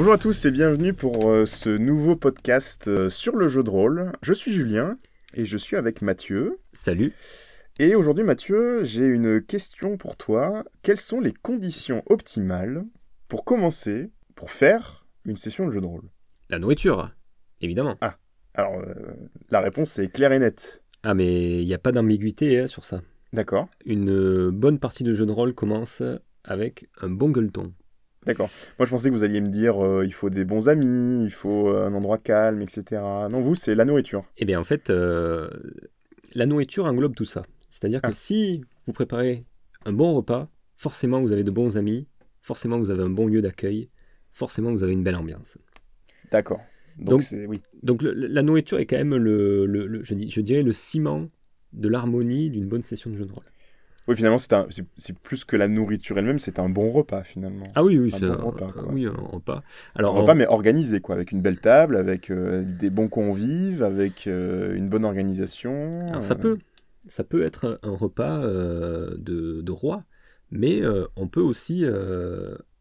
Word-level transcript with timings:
Bonjour 0.00 0.14
à 0.14 0.18
tous 0.18 0.46
et 0.46 0.50
bienvenue 0.50 0.94
pour 0.94 1.30
euh, 1.30 1.44
ce 1.44 1.68
nouveau 1.68 2.16
podcast 2.16 2.88
euh, 2.88 3.10
sur 3.10 3.36
le 3.36 3.48
jeu 3.48 3.62
de 3.62 3.68
rôle. 3.68 4.12
Je 4.22 4.32
suis 4.32 4.50
Julien 4.50 4.94
et 5.34 5.44
je 5.44 5.58
suis 5.58 5.76
avec 5.76 6.00
Mathieu. 6.00 6.58
Salut. 6.72 7.12
Et 7.78 7.94
aujourd'hui 7.94 8.24
Mathieu, 8.24 8.82
j'ai 8.82 9.04
une 9.04 9.42
question 9.42 9.98
pour 9.98 10.16
toi. 10.16 10.64
Quelles 10.80 10.96
sont 10.96 11.20
les 11.20 11.34
conditions 11.34 12.02
optimales 12.06 12.86
pour 13.28 13.44
commencer, 13.44 14.10
pour 14.36 14.50
faire 14.50 15.04
une 15.26 15.36
session 15.36 15.66
de 15.66 15.70
jeu 15.70 15.82
de 15.82 15.86
rôle? 15.86 16.08
La 16.48 16.58
nourriture, 16.58 17.10
évidemment. 17.60 17.98
Alors 18.54 18.78
euh, 18.78 18.94
la 19.50 19.60
réponse 19.60 19.98
est 19.98 20.08
claire 20.08 20.32
et 20.32 20.38
nette. 20.38 20.82
Ah, 21.02 21.12
mais 21.12 21.60
il 21.60 21.66
n'y 21.66 21.74
a 21.74 21.78
pas 21.78 21.92
d'ambiguïté 21.92 22.60
hein, 22.60 22.66
sur 22.68 22.86
ça. 22.86 23.02
D'accord, 23.34 23.68
Une 23.84 24.48
bonne 24.48 24.78
partie 24.78 25.04
de 25.04 25.12
jeu 25.12 25.26
de 25.26 25.32
rôle 25.32 25.52
commence 25.52 26.02
avec 26.42 26.88
un 27.02 27.10
bon 27.10 27.28
gueuleton. 27.28 27.74
D'accord. 28.26 28.48
Moi 28.78 28.86
je 28.86 28.90
pensais 28.90 29.08
que 29.10 29.14
vous 29.14 29.24
alliez 29.24 29.40
me 29.40 29.48
dire 29.48 29.82
euh, 29.84 30.04
il 30.04 30.12
faut 30.12 30.30
des 30.30 30.44
bons 30.44 30.68
amis, 30.68 31.24
il 31.24 31.30
faut 31.32 31.68
euh, 31.68 31.86
un 31.86 31.94
endroit 31.94 32.18
calme, 32.18 32.62
etc. 32.62 33.00
Non, 33.30 33.40
vous 33.40 33.54
c'est 33.54 33.74
la 33.74 33.84
nourriture. 33.84 34.24
Eh 34.36 34.44
bien, 34.44 34.58
en 34.60 34.64
fait, 34.64 34.90
euh, 34.90 35.48
la 36.34 36.46
nourriture 36.46 36.84
englobe 36.86 37.14
tout 37.14 37.24
ça. 37.24 37.42
C'est-à-dire 37.70 38.00
que 38.02 38.08
Ah. 38.08 38.12
si 38.12 38.62
vous 38.86 38.92
préparez 38.92 39.44
un 39.86 39.92
bon 39.92 40.14
repas, 40.14 40.48
forcément 40.76 41.20
vous 41.20 41.32
avez 41.32 41.44
de 41.44 41.50
bons 41.50 41.76
amis, 41.76 42.06
forcément 42.42 42.78
vous 42.78 42.90
avez 42.90 43.02
un 43.02 43.10
bon 43.10 43.26
lieu 43.26 43.42
d'accueil, 43.42 43.88
forcément 44.32 44.70
vous 44.72 44.82
avez 44.84 44.92
une 44.92 45.02
belle 45.02 45.16
ambiance. 45.16 45.56
D'accord. 46.30 46.60
Donc 46.98 47.22
oui. 47.48 47.60
Donc 47.82 48.02
le- 48.02 48.12
la 48.12 48.42
nourriture 48.42 48.78
est 48.78 48.86
quand 48.86 48.96
même 48.98 49.14
le, 49.16 49.64
le- 49.66 49.86
le- 49.86 50.02
je, 50.02 50.14
dis- 50.14 50.28
je 50.28 50.40
dirais 50.40 50.62
le 50.62 50.72
ciment 50.72 51.28
de 51.72 51.88
l'harmonie 51.88 52.50
d'une 52.50 52.66
bonne 52.68 52.82
session 52.82 53.10
de 53.10 53.16
jeu 53.16 53.24
de 53.24 53.32
rôle. 53.32 53.44
Oui, 54.10 54.16
finalement 54.16 54.38
c'est 54.38 55.18
plus 55.20 55.44
que 55.44 55.54
la 55.56 55.68
nourriture 55.68 56.18
elle-même, 56.18 56.40
c'est 56.40 56.58
un 56.58 56.68
bon 56.68 56.90
repas 56.90 57.22
finalement. 57.22 57.66
Ah 57.76 57.84
oui, 57.84 57.96
oui, 57.96 58.10
Un 58.12 58.18
c'est 58.18 58.26
bon 58.26 58.32
un, 58.32 58.36
repas, 58.42 58.72
quoi. 58.72 58.88
oui, 58.92 59.06
un 59.06 59.12
repas. 59.12 59.62
Un 59.94 60.02
mais 60.34 60.46
organisé 60.48 61.00
quoi, 61.00 61.14
avec 61.14 61.30
une 61.30 61.40
belle 61.40 61.58
table, 61.60 61.94
avec 61.96 62.30
euh, 62.30 62.64
des 62.64 62.90
bons 62.90 63.06
convives, 63.08 63.82
avec 63.84 64.26
euh, 64.26 64.74
une 64.74 64.88
bonne 64.88 65.04
organisation. 65.04 65.92
Alors 66.08 66.24
ça 66.26 66.34
peut, 66.34 66.58
ça 67.06 67.22
peut 67.22 67.42
être 67.44 67.78
un 67.84 67.94
repas 67.94 68.42
euh, 68.42 69.14
de, 69.16 69.60
de 69.62 69.72
roi, 69.72 70.02
mais 70.50 70.82
on 71.14 71.28
peut 71.28 71.40
aussi 71.40 71.84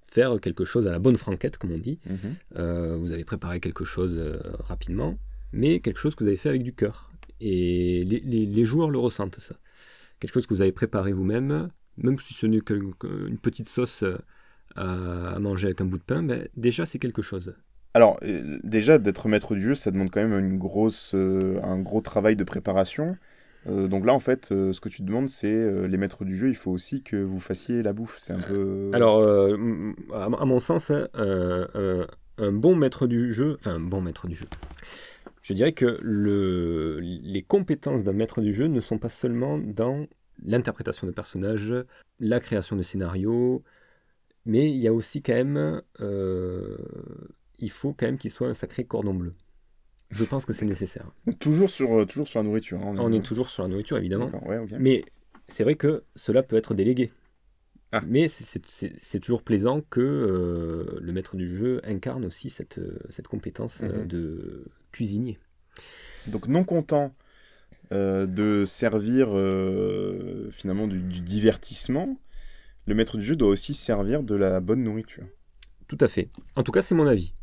faire 0.06 0.40
quelque 0.42 0.66
chose 0.66 0.88
à 0.88 0.92
la 0.92 0.98
bonne 1.00 1.18
franquette, 1.18 1.58
comme 1.58 1.72
on 1.72 1.78
dit. 1.78 2.00
mhm. 2.10 2.98
Vous 3.00 3.12
avez 3.12 3.24
préparé 3.24 3.60
quelque 3.60 3.86
chose 3.86 4.20
rapidement, 4.62 5.18
mais 5.54 5.80
quelque 5.80 6.00
chose 6.00 6.16
que 6.16 6.24
vous 6.24 6.28
avez 6.30 6.38
fait 6.38 6.50
avec 6.50 6.64
du 6.64 6.74
cœur. 6.74 7.12
Et 7.42 8.04
les, 8.04 8.20
les- 8.20 8.46
les 8.48 8.66
joueurs 8.66 8.90
le 8.90 8.98
ressentent, 8.98 9.40
ça. 9.40 9.56
Quelque 10.20 10.34
chose 10.34 10.48
que 10.48 10.54
vous 10.54 10.62
avez 10.62 10.72
préparé 10.72 11.12
vous-même, 11.12 11.70
même 11.98 12.20
si 12.20 12.34
ce 12.34 12.46
n'est 12.46 12.62
qu'une 12.62 13.38
petite 13.42 13.68
sauce 13.68 14.04
euh, 14.04 14.18
à, 14.76 15.40
manger 15.40 15.68
avec 15.68 15.82
un 15.82 15.86
bout 15.86 15.98
de 15.98 16.04
pain, 16.04 16.24
ben, 16.24 16.48
déjà 16.56 16.86
c'est 16.86 17.00
quelque 17.00 17.22
chose. 17.22 17.56
Alors 17.94 18.20
euh, 18.24 18.60
déjà 18.64 18.98
d'être 18.98 19.28
maître 19.28 19.56
du 19.56 19.62
jeu, 19.62 19.76
ça 19.76 19.92
demande 19.92 20.12
quand 20.12 20.22
même 20.22 20.38
une 20.38 20.58
grosse, 20.58 21.14
euh, 21.16 21.60
un 21.64 21.80
gros 21.80 22.02
travail 22.02 22.36
de 22.36 22.44
préparation. 22.44 23.18
Euh, 23.68 23.88
donc 23.88 24.06
là 24.06 24.14
en 24.14 24.20
fait, 24.20 24.52
euh, 24.52 24.74
ce 24.74 24.80
que 24.80 24.90
tu 24.90 25.02
demandes, 25.02 25.30
c'est 25.30 25.48
euh, 25.48 25.86
les 25.88 25.98
maîtres 25.98 26.24
du 26.24 26.38
jeu, 26.38 26.50
il 26.50 26.56
faut 26.56 26.72
aussi 26.72 27.04
que 27.04 27.18
vous 27.18 27.40
fassiez 27.40 27.84
la 27.84 27.94
bouffe. 27.94 28.16
C'est 28.18 28.34
un 28.34 28.42
peu. 28.42 28.90
Alors, 28.94 29.24
à, 30.14 30.46
mon 30.46 30.60
sens, 30.60 30.92
hein, 30.92 31.08
un 32.38 32.52
bon 32.52 32.76
maître 32.76 33.08
du 33.08 33.34
jeu, 33.34 33.58
enfin 33.60 33.76
un 33.76 33.80
bon 33.80 34.02
maître 34.02 34.28
du 34.28 34.36
jeu, 34.36 34.46
je 35.42 35.54
dirais 35.54 35.74
que 35.74 35.98
le, 36.02 37.00
les 37.02 37.42
compétences 37.44 38.04
d'un 38.04 38.14
maître 38.14 38.42
du 38.42 38.54
jeu 38.54 38.68
ne 38.68 38.80
sont 38.82 38.98
pas 38.98 39.10
seulement 39.10 39.58
dans 39.58 40.06
l'interprétation 40.44 41.06
de 41.08 41.12
personnages, 41.12 41.74
la 42.20 42.40
création 42.40 42.76
de 42.76 42.82
scénarios, 42.82 43.64
mais 44.46 44.70
il 44.70 44.78
y 44.78 44.88
a 44.88 44.94
aussi 44.94 45.22
quand 45.22 45.34
même, 45.34 45.82
euh, 46.00 46.78
il 47.60 47.72
faut 47.72 47.94
quand 47.94 48.06
même 48.06 48.18
qu'il 48.18 48.32
soit 48.32 48.48
un 48.48 48.54
sacré 48.54 48.86
cordon 48.86 49.14
bleu. 49.14 49.32
Je 50.12 50.24
pense 50.24 50.46
que 50.46 50.54
c'est 50.54 50.66
nécessaire. 50.74 51.12
toujours 51.40 51.70
sur, 51.70 52.00
euh, 52.00 52.06
toujours 52.06 52.28
sur 52.28 52.40
la 52.40 52.46
nourriture. 52.48 52.80
hein, 52.80 52.96
On 52.98 53.12
est 53.12 53.22
toujours 53.24 53.50
sur 53.50 53.64
la 53.64 53.70
nourriture, 53.70 53.98
évidemment. 53.98 54.32
Ouais. 54.48 54.58
Mais 54.80 55.04
c'est 55.48 55.64
vrai 55.64 55.76
que 55.76 56.04
cela 56.16 56.42
peut 56.44 56.56
être 56.56 56.74
délégué. 56.74 57.12
Ah. 57.92 58.02
Mais 58.06 58.28
c'est- 58.28 59.20
toujours 59.20 59.42
plaisant 59.42 59.82
que 59.90 60.00
euh, 60.00 61.00
le 61.02 61.12
maître 61.12 61.36
du 61.36 61.48
jeu 61.56 61.82
incarne 61.84 62.24
aussi 62.26 62.50
cette, 62.52 62.78
euh, 62.78 63.00
cette 63.10 63.28
compétence 63.28 63.82
euh, 63.84 64.02
Mhm. 64.04 64.08
de 64.08 64.66
cuisinier. 64.92 65.40
Donc 66.28 66.48
non 66.48 66.64
content 66.64 67.16
euh, 67.92 68.28
de 68.28 68.66
servir 68.66 69.30
euh, 69.32 70.50
finalement 70.52 70.88
du, 70.88 71.00
du 71.00 71.22
divertissement, 71.22 72.20
le 72.86 72.94
maître 72.94 73.18
du 73.18 73.24
jeu 73.24 73.36
doit 73.36 73.50
aussi 73.50 73.74
servir 73.74 74.22
de 74.22 74.36
la 74.36 74.60
bonne 74.60 74.84
nourriture. 74.84 75.24
Tout 75.88 75.98
à 76.02 76.08
fait. 76.08 76.30
En 76.56 76.62
tout 76.62 76.72
cas, 76.72 76.84
c'est 76.84 76.94
mon 76.94 77.08
avis. 77.08 77.34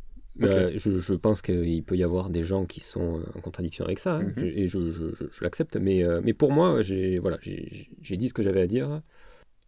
Euh, 0.43 0.71
je, 0.77 1.01
je 1.01 1.15
pense 1.15 1.41
qu'il 1.43 1.83
peut 1.83 1.97
y 1.97 2.05
avoir 2.05 2.31
des 2.31 2.43
gens 2.45 2.67
qui 2.67 2.78
sont 2.81 3.23
en 3.34 3.41
contradiction 3.41 3.84
avec 3.84 3.99
ça, 3.99 4.17
hein, 4.17 4.23
Mhm. 4.23 4.33
je- 4.37 4.47
et 4.47 4.67
je, 4.69 5.43
l'accepte. 5.43 5.77
Mais, 5.77 6.05
mais 6.23 6.34
pour 6.34 6.53
moi, 6.53 6.83
j'ai 6.83 7.19
voilà, 7.19 7.39
j'ai 7.41 7.89
j'ai 8.03 8.17
dit 8.17 8.28
ce 8.28 8.34
que 8.34 8.43
j'avais 8.43 8.61
à 8.61 8.67
dire. 8.69 9.03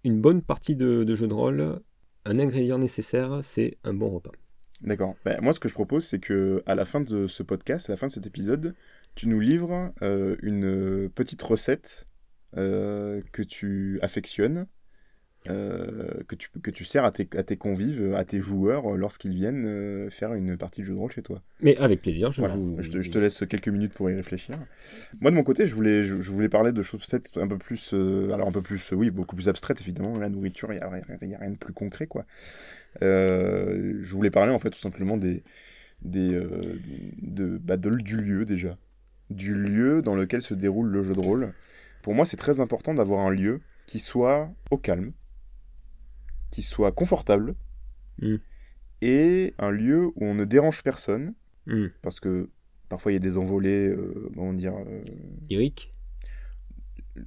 Une 0.08 0.22
bonne 0.22 0.40
partie 0.40 0.74
de, 0.74 1.14
jeu 1.14 1.28
de 1.28 1.34
rôle, 1.34 1.80
un 2.24 2.38
ingrédient 2.38 2.78
nécessaire, 2.78 3.40
c'est 3.42 3.76
un 3.84 3.92
bon 3.92 4.08
repas. 4.08 4.32
D'accord. 4.80 5.16
Ben, 5.26 5.38
moi, 5.42 5.52
ce 5.52 5.60
que 5.60 5.68
je 5.68 5.74
propose, 5.74 6.02
c'est 6.02 6.18
que 6.18 6.62
à 6.64 6.74
la 6.74 6.86
fin 6.86 7.02
de 7.02 7.26
ce 7.26 7.42
podcast, 7.42 7.90
à 7.90 7.92
la 7.92 7.98
fin 7.98 8.06
de 8.06 8.12
cet 8.12 8.26
épisode, 8.26 8.74
tu 9.14 9.28
nous 9.28 9.38
livres 9.38 9.92
euh, 10.00 10.36
une 10.40 11.10
petite 11.10 11.42
recette 11.42 12.08
euh, 12.56 13.20
que 13.32 13.42
tu 13.42 13.98
affectionnes, 14.00 14.66
euh, 15.48 16.08
que, 16.26 16.34
tu, 16.34 16.48
que 16.62 16.70
tu 16.70 16.84
sers 16.84 17.04
à 17.04 17.12
tes, 17.12 17.28
à 17.36 17.42
tes 17.42 17.56
convives, 17.56 18.14
à 18.14 18.24
tes 18.24 18.40
joueurs, 18.40 18.92
euh, 18.92 18.96
lorsqu'ils 18.96 19.34
viennent 19.34 19.66
euh, 19.66 20.10
faire 20.10 20.34
une 20.34 20.56
partie 20.56 20.80
de 20.80 20.86
jeu 20.86 20.94
de 20.94 20.98
rôle 20.98 21.12
chez 21.12 21.22
toi. 21.22 21.42
Mais 21.60 21.76
avec 21.76 22.02
plaisir, 22.02 22.32
je 22.32 22.40
Voilà. 22.40 22.54
joue. 22.54 22.76
Je, 22.80 22.90
te, 22.90 23.00
je 23.00 23.10
te 23.10 23.18
laisse 23.18 23.44
quelques 23.48 23.68
minutes 23.68 23.94
pour 23.94 24.10
y 24.10 24.14
réfléchir. 24.14 24.56
Moi, 25.20 25.30
de 25.30 25.36
mon 25.36 25.44
côté, 25.44 25.66
je 25.66 25.74
voulais, 25.74 26.02
je, 26.02 26.20
je 26.20 26.30
voulais 26.32 26.48
parler 26.48 26.72
de 26.72 26.82
choses 26.82 27.06
peut-être 27.06 27.40
un 27.40 27.46
peu 27.46 27.56
plus, 27.56 27.92
euh, 27.94 28.32
alors 28.32 28.48
un 28.48 28.52
peu 28.52 28.62
plus, 28.62 28.92
oui, 28.92 29.10
beaucoup 29.10 29.36
plus 29.36 29.48
abstraites, 29.48 29.80
évidemment. 29.80 30.18
La 30.18 30.28
nourriture, 30.28 30.72
il 30.72 30.76
n'y 30.76 30.82
a, 30.82 30.88
rien 31.38 31.50
de 31.50 31.56
plus 31.56 31.72
concret, 31.72 32.06
quoi. 32.06 32.26
Euh, 33.02 33.98
je 34.02 34.14
voulais 34.14 34.30
parler, 34.30 34.52
en 34.52 34.58
fait, 34.58 34.70
tout 34.70 34.78
simplement 34.78 35.16
des, 35.16 35.44
des, 36.02 36.40
de, 37.22 37.58
bah, 37.58 37.76
de- 37.76 37.90
du 37.90 38.16
lieu, 38.16 38.44
déjà. 38.44 38.76
Du 39.30 39.54
lieu 39.54 40.02
dans 40.02 40.14
lequel 40.14 40.42
se 40.42 40.54
déroule 40.54 40.88
le 40.88 41.02
jeu 41.04 41.14
de 41.14 41.20
rôle. 41.20 41.52
Pour 42.02 42.14
moi, 42.14 42.24
c'est 42.24 42.36
très 42.36 42.60
important 42.60 42.94
d'avoir 42.94 43.26
un 43.26 43.30
lieu 43.30 43.60
qui 43.86 43.98
soit 43.98 44.50
au 44.70 44.76
calme, 44.76 45.12
qui 46.50 46.62
soit 46.62 46.92
confortable, 46.92 47.54
Mm. 48.20 48.36
et 49.02 49.54
un 49.58 49.70
lieu 49.70 50.06
où 50.06 50.24
on 50.24 50.34
ne 50.34 50.44
dérange 50.44 50.82
personne, 50.82 51.34
Hmm. 51.66 51.88
parce 52.02 52.18
que 52.20 52.48
parfois 52.88 53.12
il 53.12 53.14
y 53.14 53.18
a 53.18 53.20
des 53.20 53.36
envolées, 53.38 53.88
euh, 53.88 54.30
comment 54.34 54.52
dire, 54.54 54.74
euh, 54.76 55.02
Eric 55.50 55.92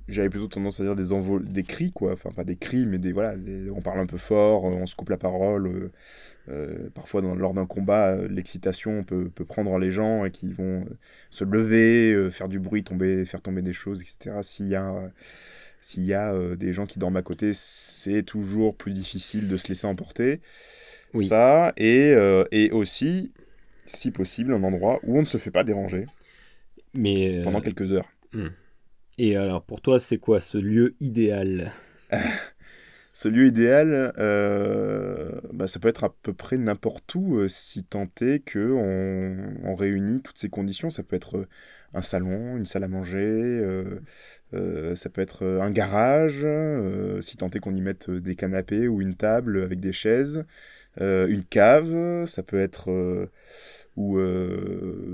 j'avais 0.07 0.29
plutôt 0.29 0.47
tendance 0.47 0.79
à 0.79 0.83
dire 0.83 0.95
des 0.95 1.11
envol 1.11 1.45
des 1.51 1.63
cris 1.63 1.91
quoi, 1.91 2.13
enfin 2.13 2.31
pas 2.31 2.45
des 2.45 2.55
cris 2.55 2.85
mais 2.85 2.97
des 2.97 3.11
voilà, 3.11 3.35
des- 3.35 3.69
on 3.69 3.81
parle 3.81 3.99
un 3.99 4.05
peu 4.05 4.17
fort, 4.17 4.63
on 4.63 4.85
se 4.85 4.95
coupe 4.95 5.09
la 5.09 5.17
parole, 5.17 5.67
euh, 5.67 5.91
euh, 6.49 6.89
parfois 6.91 7.21
dans- 7.21 7.35
lors 7.35 7.53
d'un 7.53 7.65
combat 7.65 8.15
l'excitation 8.15 9.03
peut, 9.03 9.29
peut 9.29 9.43
prendre 9.43 9.77
les 9.79 9.91
gens 9.91 10.23
et 10.23 10.31
qui 10.31 10.53
vont 10.53 10.85
se 11.29 11.43
lever, 11.43 12.29
faire 12.31 12.47
du 12.47 12.59
bruit, 12.59 12.83
tomber, 12.85 13.25
faire 13.25 13.41
tomber 13.41 13.61
des 13.61 13.73
choses, 13.73 14.01
etc. 14.01 14.41
S'il 14.43 14.69
y 14.69 14.75
a 14.75 15.11
s'il 15.81 16.05
y 16.05 16.13
a 16.13 16.33
euh, 16.33 16.55
des 16.55 16.73
gens 16.73 16.85
qui 16.85 16.99
dorment 16.99 17.17
à 17.17 17.23
côté, 17.23 17.51
c'est 17.53 18.23
toujours 18.23 18.75
plus 18.77 18.93
difficile 18.93 19.47
de 19.47 19.57
se 19.57 19.67
laisser 19.67 19.87
emporter. 19.87 20.41
Oui. 21.13 21.27
Ça 21.27 21.73
et, 21.77 22.11
euh, 22.13 22.45
et 22.51 22.71
aussi 22.71 23.33
si 23.85 24.11
possible 24.11 24.53
un 24.53 24.63
endroit 24.63 24.99
où 25.03 25.17
on 25.17 25.21
ne 25.21 25.25
se 25.25 25.37
fait 25.37 25.51
pas 25.51 25.63
déranger 25.63 26.05
Mais 26.93 27.39
euh, 27.39 27.43
pendant 27.43 27.61
quelques 27.61 27.91
heures. 27.91 28.09
et 29.17 29.35
alors 29.35 29.63
pour 29.63 29.81
toi, 29.81 29.99
c'est 29.99 30.19
quoi 30.19 30.39
ce 30.39 30.57
lieu 30.57 30.95
idéal 30.99 31.73
Ce 33.13 33.27
lieu 33.27 33.47
idéal, 33.47 34.13
euh, 34.19 35.41
bah, 35.51 35.67
ça 35.67 35.79
peut 35.79 35.89
être 35.89 36.05
à 36.05 36.15
peu 36.21 36.33
près 36.33 36.57
n'importe 36.57 37.13
où, 37.15 37.45
si 37.49 37.83
tant 37.83 38.07
est 38.21 38.39
que 38.39 38.71
on, 38.71 39.69
on 39.69 39.75
réunit 39.75 40.21
toutes 40.21 40.37
ces 40.37 40.49
conditions. 40.49 40.89
Ça 40.89 41.03
peut 41.03 41.17
être 41.17 41.45
un 41.93 42.01
salon, 42.01 42.57
une 42.57 42.65
salle 42.65 42.83
à 42.83 42.87
manger, 42.87 43.19
euh, 43.19 43.99
euh, 44.53 44.95
ça 44.95 45.09
peut 45.09 45.21
être 45.21 45.43
euh, 45.43 45.61
un 45.61 45.71
garage, 45.71 46.45
si 47.21 47.37
tant 47.37 47.49
est 47.49 47.59
qu'on 47.59 47.75
y 47.75 47.81
mette 47.81 48.09
des 48.09 48.35
canapés 48.35 48.87
ou 48.87 49.01
une 49.01 49.15
table 49.15 49.61
avec 49.63 49.79
des 49.79 49.91
chaises, 49.93 50.45
une 50.99 51.43
cave, 51.43 52.25
ça 52.25 52.43
peut 52.43 52.59
être 52.59 53.29
ou 53.97 54.17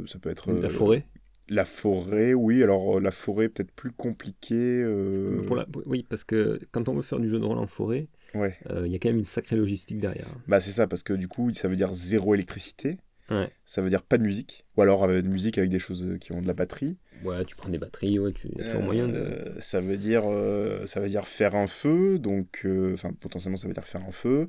ça 0.07 0.19
peut 0.19 0.29
être 0.29 0.51
La 0.53 0.69
forêt 0.69 1.05
La 1.49 1.65
forêt, 1.65 2.33
oui. 2.33 2.63
Alors 2.63 2.99
la 2.99 3.11
forêt 3.11 3.49
peut-être 3.49 3.71
plus 3.71 3.91
compliquée. 3.91 4.81
euh, 4.83 5.43
Pour 5.45 5.55
la- 5.55 5.67
Oui, 5.85 6.05
parce 6.09 6.23
que 6.23 6.59
quand 6.71 6.89
on 6.89 6.93
veut 6.95 7.01
faire 7.01 7.19
du 7.19 7.29
jeu 7.29 7.39
de 7.39 7.45
rôle 7.45 7.57
en 7.59 7.67
forêt, 7.67 8.07
Ouais. 8.33 8.55
euh, 8.69 8.85
il 8.85 8.91
y 8.91 8.95
a 8.95 8.99
quand 8.99 9.09
même 9.09 9.17
une 9.19 9.23
sacrée 9.23 9.55
logistique 9.55 9.99
derrière. 9.99 10.27
Bah 10.47 10.59
c'est 10.59 10.71
ça, 10.71 10.87
parce 10.87 11.03
que 11.03 11.13
du 11.13 11.27
coup, 11.27 11.51
ça 11.53 11.67
veut 11.69 11.75
dire 11.77 11.93
zéro 11.93 12.33
électricité. 12.35 12.97
Ouais. 13.29 13.51
Ça 13.65 13.81
veut 13.81 13.89
dire 13.89 14.03
pas 14.03 14.17
de 14.17 14.23
musique. 14.23 14.65
Ou 14.77 14.81
alors 14.83 15.03
euh, 15.03 15.21
de 15.21 15.27
musique 15.27 15.57
avec 15.57 15.69
des 15.69 15.79
choses 15.79 16.05
euh, 16.05 16.17
qui 16.17 16.31
ont 16.31 16.41
de 16.41 16.47
la 16.47 16.53
batterie. 16.53 16.97
Ouais, 17.25 17.43
tu 17.45 17.55
prends 17.55 17.67
des 17.69 17.77
batteries, 17.79 18.19
ouais, 18.19 18.31
tu 18.31 18.47
y 18.47 18.61
a 18.61 18.65
toujours 18.65 18.83
moyen 18.83 19.07
de. 19.07 19.15
Euh, 19.15 19.59
ça 19.59 19.81
veut 19.81 19.97
dire 19.97 20.21
euh, 20.25 20.85
ça 20.85 20.99
veut 20.99 21.07
dire 21.09 21.27
faire 21.27 21.55
un 21.55 21.65
feu 21.67 22.19
donc 22.19 22.65
enfin 22.93 23.11
potentiellement 23.19 23.57
ça 23.57 23.67
veut 23.67 23.73
dire 23.73 23.85
faire 23.87 24.05
un 24.05 24.11
feu 24.11 24.47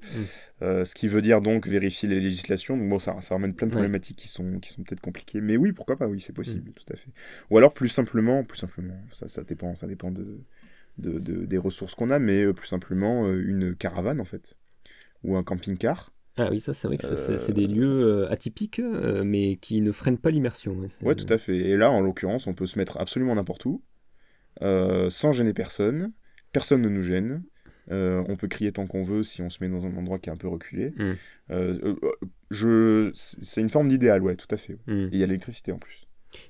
Mm. 0.61 0.85
Ce 0.85 0.95
qui 0.95 1.09
veut 1.09 1.23
dire 1.23 1.41
donc 1.41 1.67
vérifier 1.67 2.09
les 2.09 2.21
législations 2.21 2.77
donc 2.77 2.89
bon 2.89 2.99
ça 2.99 3.17
ça 3.23 3.35
ramène 3.35 3.55
plein 3.55 3.67
de 3.67 3.73
Ouais. 3.73 3.77
problématiques 3.79 4.19
qui 4.19 4.29
sont 4.29 4.59
qui 4.61 4.71
sont 4.71 4.83
peut-être 4.83 5.01
compliquées 5.01 5.41
mais 5.41 5.57
oui 5.57 5.73
pourquoi 5.73 5.97
pas 5.97 6.07
oui 6.07 6.21
c'est 6.21 6.33
possible 6.35 6.73
tout 6.73 6.85
à 6.93 6.97
fait 6.97 7.09
ou 7.51 7.57
alors 7.59 7.73
plus 7.73 7.89
simplement 7.89 8.45
plus 8.45 8.59
simplement 8.59 9.01
ça 9.13 9.29
ça 9.29 9.43
dépend 9.45 9.75
ça 9.77 9.87
dépend 9.87 10.11
de, 10.11 10.41
de, 10.99 11.19
de- 11.19 11.47
des 11.47 11.59
ressources 11.59 11.95
qu'on 11.95 12.11
a 12.11 12.19
mais 12.19 12.53
plus 12.53 12.67
simplement 12.69 13.33
une 13.33 13.75
caravane 13.75 14.21
en 14.21 14.25
fait 14.27 14.55
ou 15.25 15.37
un 15.37 15.43
camping-car 15.43 16.13
Ah 16.39 16.49
oui, 16.51 16.61
ça, 16.61 16.73
c'est 16.73 16.87
vrai 16.89 16.97
que 16.97 17.15
c'est 17.15 17.51
Euh, 17.51 17.53
des 17.53 17.67
lieux 17.67 18.05
euh, 18.05 18.31
atypiques, 18.31 18.81
euh, 18.81 19.23
mais 19.25 19.57
qui 19.57 19.81
ne 19.81 19.93
freinent 19.93 20.19
pas 20.19 20.31
l'immersion. 20.31 20.73
ouais, 20.75 20.89
Ouais, 21.03 21.15
tout 21.15 21.33
à 21.33 21.39
fait. 21.39 21.57
Et 21.57 21.77
là, 21.77 21.91
en 21.91 22.01
l'occurrence, 22.01 22.47
on 22.47 22.55
peut 22.55 22.67
se 22.67 22.79
mettre 22.79 22.99
absolument 22.99 23.35
n'importe 23.35 23.65
où, 23.67 23.83
euh, 24.63 25.11
sans 25.11 25.33
gêner 25.33 25.53
personne. 25.53 26.13
Personne 26.53 26.83
ne 26.83 26.89
nous 26.89 27.03
gêne. 27.03 27.43
Euh, 27.91 28.23
on 28.29 28.37
peut 28.37 28.49
crier 28.49 28.73
tant 28.73 28.87
qu'on 28.87 29.03
veut 29.03 29.23
si 29.23 29.41
on 29.41 29.49
se 29.49 29.63
met 29.63 29.71
dans 29.71 29.87
un 29.87 29.97
endroit 29.97 30.19
qui 30.19 30.29
est 30.29 30.33
un 30.33 30.37
peu 30.37 30.49
reculé. 30.49 30.91
Mm. 30.91 31.13
Euh, 31.51 31.97
euh, 32.03 32.11
je... 32.51 33.11
C'est 33.15 33.61
une 33.61 33.71
forme 33.71 33.89
d'idéal, 33.89 34.23
ouais, 34.23 34.37
tout 34.37 34.47
à 34.51 34.57
fait. 34.59 34.79
Hmm. 34.87 35.05
Et 35.05 35.09
il 35.13 35.19
y 35.19 35.23
a 35.23 35.27
l'électricité 35.27 35.73
en 35.73 35.79
plus. 35.79 36.07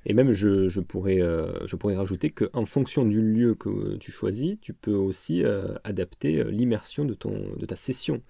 Et 0.07 0.15
même, 0.15 0.33
je, 0.33 0.69
je 0.69 0.81
pourrais, 0.81 1.21
euh, 1.23 1.65
je 1.67 1.77
pourrais 1.77 1.97
rajouter 1.97 2.31
qu'en 2.31 2.65
fonction 2.65 3.05
du 3.05 3.23
lieu 3.23 3.55
que 3.55 3.97
tu 3.99 4.11
choisis, 4.11 4.57
tu 4.61 4.73
peux 4.73 4.95
aussi 4.95 5.45
euh, 5.45 5.75
adapter 5.85 6.41
euh, 6.41 6.51
l'immersion 6.51 7.05
de, 7.05 7.15
ton, 7.15 7.55
de 7.57 7.67
ta 7.67 7.77
session. 7.77 8.21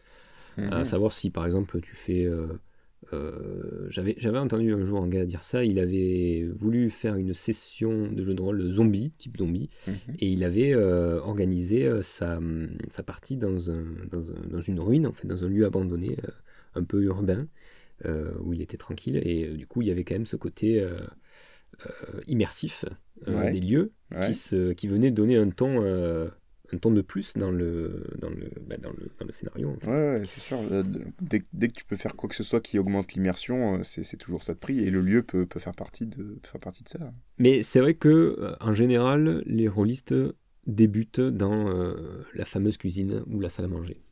Mhm. 0.58 0.72
À 0.72 0.84
savoir 0.84 1.12
si, 1.12 1.30
par 1.30 1.46
exemple, 1.46 1.80
tu 1.80 1.94
fais... 1.94 2.24
euh, 2.26 2.48
euh, 3.12 3.86
J'avais 3.90 4.14
j'avais 4.18 4.38
entendu 4.38 4.72
un 4.74 4.82
jour 4.84 5.00
un 5.02 5.08
gars 5.08 5.24
dire 5.24 5.42
ça, 5.44 5.64
il 5.64 5.78
avait 5.78 6.48
voulu 6.56 6.90
faire 6.90 7.16
une 7.16 7.32
session 7.34 8.10
de 8.12 8.22
jeu 8.24 8.34
de 8.34 8.42
rôle 8.42 8.70
zombie, 8.72 9.12
type 9.18 9.36
zombie, 9.38 9.70
Mhm. 9.86 10.18
et 10.18 10.28
il 10.28 10.44
avait 10.44 10.74
euh, 10.74 11.20
organisé 11.20 12.02
sa, 12.02 12.40
sa 12.90 13.02
partie 13.02 13.36
dans, 13.36 13.70
un, 13.70 13.84
dans, 14.10 14.32
un- 14.32 14.46
dans 14.50 14.60
une 14.60 14.80
ruine, 14.80 15.06
en 15.06 15.12
fait, 15.12 15.26
dans 15.28 15.44
un 15.44 15.48
lieu 15.48 15.64
abandonné, 15.66 16.16
un 16.74 16.84
peu 16.84 17.02
urbain, 17.04 17.46
où 18.40 18.52
il 18.52 18.62
était 18.62 18.76
tranquille, 18.76 19.20
et 19.24 19.48
du 19.56 19.66
coup, 19.66 19.82
il 19.82 19.88
y 19.88 19.90
avait 19.90 20.04
quand 20.04 20.14
même 20.14 20.26
ce 20.26 20.36
côté 20.36 20.84
immersif 22.26 22.84
Ouais. 23.26 23.52
des 23.52 23.60
lieux 23.60 23.92
Ouais. 24.14 24.20
qui, 24.26 24.34
se, 24.34 24.72
qui 24.72 24.88
venait 24.88 25.10
donner 25.10 25.36
un 25.36 25.50
ton, 25.50 25.82
un 26.72 26.76
ton 26.78 26.90
de 26.90 27.00
plus 27.00 27.34
dans 27.34 27.50
le, 27.50 28.04
dans 28.18 28.28
le, 28.30 28.50
bah, 28.66 28.76
dans 28.76 28.90
le, 28.90 29.08
dans 29.18 29.26
le 29.26 29.32
scénario. 29.32 29.70
en 29.70 29.76
fait. 29.80 29.90
Ouais, 29.90 30.18
ouais, 30.18 30.22
c'est 30.24 30.40
sûr. 30.40 30.58
Euh, 30.70 30.82
Dès, 31.20 31.42
dès 31.52 31.68
que 31.68 31.72
tu 31.74 31.84
peux 31.84 31.96
faire 31.96 32.14
quoi 32.16 32.28
que 32.28 32.34
ce 32.34 32.42
soit 32.44 32.60
qui 32.60 32.78
augmente 32.78 33.14
l'immersion, 33.14 33.76
euh, 33.76 33.82
c'est 33.82 34.02
c'est 34.02 34.16
toujours 34.18 34.42
ça 34.42 34.54
de 34.54 34.58
prix. 34.58 34.80
Et 34.80 34.90
le 34.90 35.00
lieu 35.00 35.22
peut, 35.22 35.46
peut, 35.46 35.60
faire, 35.60 35.74
partie 35.74 36.06
de, 36.06 36.16
peut 36.16 36.48
faire 36.52 36.60
partie 36.60 36.84
de 36.84 36.88
ça. 36.88 36.98
Mais 37.38 37.62
c'est 37.62 37.80
vrai 37.80 37.94
que 37.94 38.08
euh, 38.08 38.54
en 38.60 38.74
général, 38.74 39.42
les 39.46 39.68
rôlistes 39.68 40.14
débutent 40.66 41.20
dans 41.20 41.68
euh, 41.70 41.94
la 42.34 42.44
fameuse 42.44 42.76
cuisine 42.76 43.22
ou 43.28 43.40
la 43.40 43.48
salle 43.48 43.64
à 43.64 43.68
manger. 43.68 44.02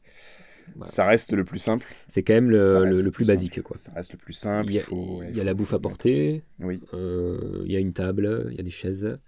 Voilà. 0.75 0.91
Ça 0.91 1.06
reste 1.06 1.32
le 1.32 1.44
plus 1.44 1.61
simple. 1.61 1.87
C'est 2.08 2.23
quand 2.25 2.35
même 2.35 2.50
le, 2.50 2.58
le- 2.85 3.11
plus 3.12 3.25
simple. 3.25 3.37
basique. 3.37 3.62
Quoi. 3.62 3.76
Ça 3.76 3.93
reste 3.93 4.12
le 4.12 4.19
plus 4.19 4.32
simple. 4.32 4.70
Il 4.70 4.75
y 4.75 4.79
a, 4.79 4.82
faut- 4.82 5.19
ouais, 5.19 5.26
il 5.31 5.37
y 5.37 5.38
a 5.38 5.43
faut- 5.43 5.47
la 5.47 5.55
bouffe 5.55 5.73
à 5.75 5.79
porter, 5.79 6.43
Oui. 6.58 6.81
euh, 6.94 7.62
il 7.67 7.70
y 7.73 7.76
a 7.76 7.79
une 7.79 7.93
table, 7.93 8.49
il 8.50 8.56
y 8.56 8.61
a 8.61 8.64
des 8.64 8.70
chaises. 8.70 9.19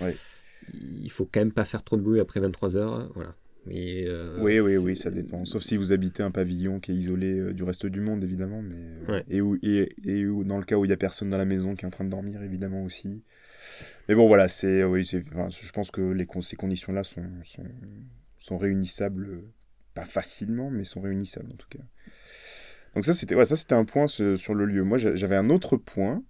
Ouais. 0.00 0.14
Il 0.74 1.10
faut 1.10 1.28
quand 1.30 1.40
même 1.40 1.52
pas 1.52 1.64
faire 1.64 1.82
trop 1.82 1.96
de 1.96 2.02
bruit 2.02 2.20
après 2.20 2.40
23 2.40 2.76
heures. 2.76 3.10
Voilà. 3.14 3.34
Mais, 3.66 4.04
euh, 4.06 4.40
Oui, 4.40 4.60
oui, 4.60 4.76
oui, 4.76 4.96
ça 4.96 5.10
dépend. 5.10 5.44
Sauf 5.44 5.62
si 5.62 5.76
vous 5.76 5.92
habitez 5.92 6.22
un 6.22 6.30
pavillon 6.30 6.78
qui 6.78 6.92
est 6.92 6.94
isolé 6.94 7.38
euh, 7.38 7.52
du 7.52 7.64
reste 7.64 7.86
du 7.86 8.00
monde, 8.00 8.22
évidemment. 8.22 8.62
Mais... 8.62 8.76
euh, 8.76 9.12
Ouais. 9.12 9.24
Et, 9.28 9.40
où, 9.40 9.56
et, 9.62 9.88
et 10.04 10.24
où, 10.26 10.44
dans 10.44 10.58
le 10.58 10.64
cas 10.64 10.76
où 10.76 10.84
il 10.84 10.88
n'y 10.88 10.94
a 10.94 10.96
personne 10.96 11.30
dans 11.30 11.38
la 11.38 11.44
maison 11.44 11.74
qui 11.74 11.84
est 11.84 11.88
en 11.88 11.90
train 11.90 12.04
de 12.04 12.10
dormir, 12.10 12.42
évidemment 12.42 12.84
aussi. 12.84 13.22
Mais 14.08 14.14
bon, 14.14 14.28
voilà, 14.28 14.46
c'est, 14.48 14.84
oui, 14.84 15.04
c'est, 15.04 15.22
enfin, 15.32 15.48
je 15.50 15.72
pense 15.72 15.90
que 15.90 16.00
les, 16.00 16.26
ces 16.42 16.54
conditions-là 16.56 17.02
sont, 17.02 17.24
sont, 17.42 17.64
sont 18.38 18.56
réunissables, 18.56 19.42
pas 19.94 20.04
facilement, 20.04 20.70
mais 20.70 20.84
sont 20.84 21.00
réunissables 21.00 21.50
en 21.52 21.56
tout 21.56 21.68
cas. 21.68 21.82
Donc 22.94 23.04
ça, 23.04 23.14
c'était, 23.14 23.34
ouais, 23.34 23.44
ça, 23.46 23.56
c'était 23.56 23.74
un 23.74 23.84
point 23.84 24.06
ce- 24.06 24.36
sur 24.36 24.54
le 24.54 24.64
lieu. 24.64 24.84
Moi, 24.84 24.96
j'a- 24.98 25.16
j'avais 25.16 25.36
un 25.36 25.50
autre 25.50 25.76
point. 25.76 26.22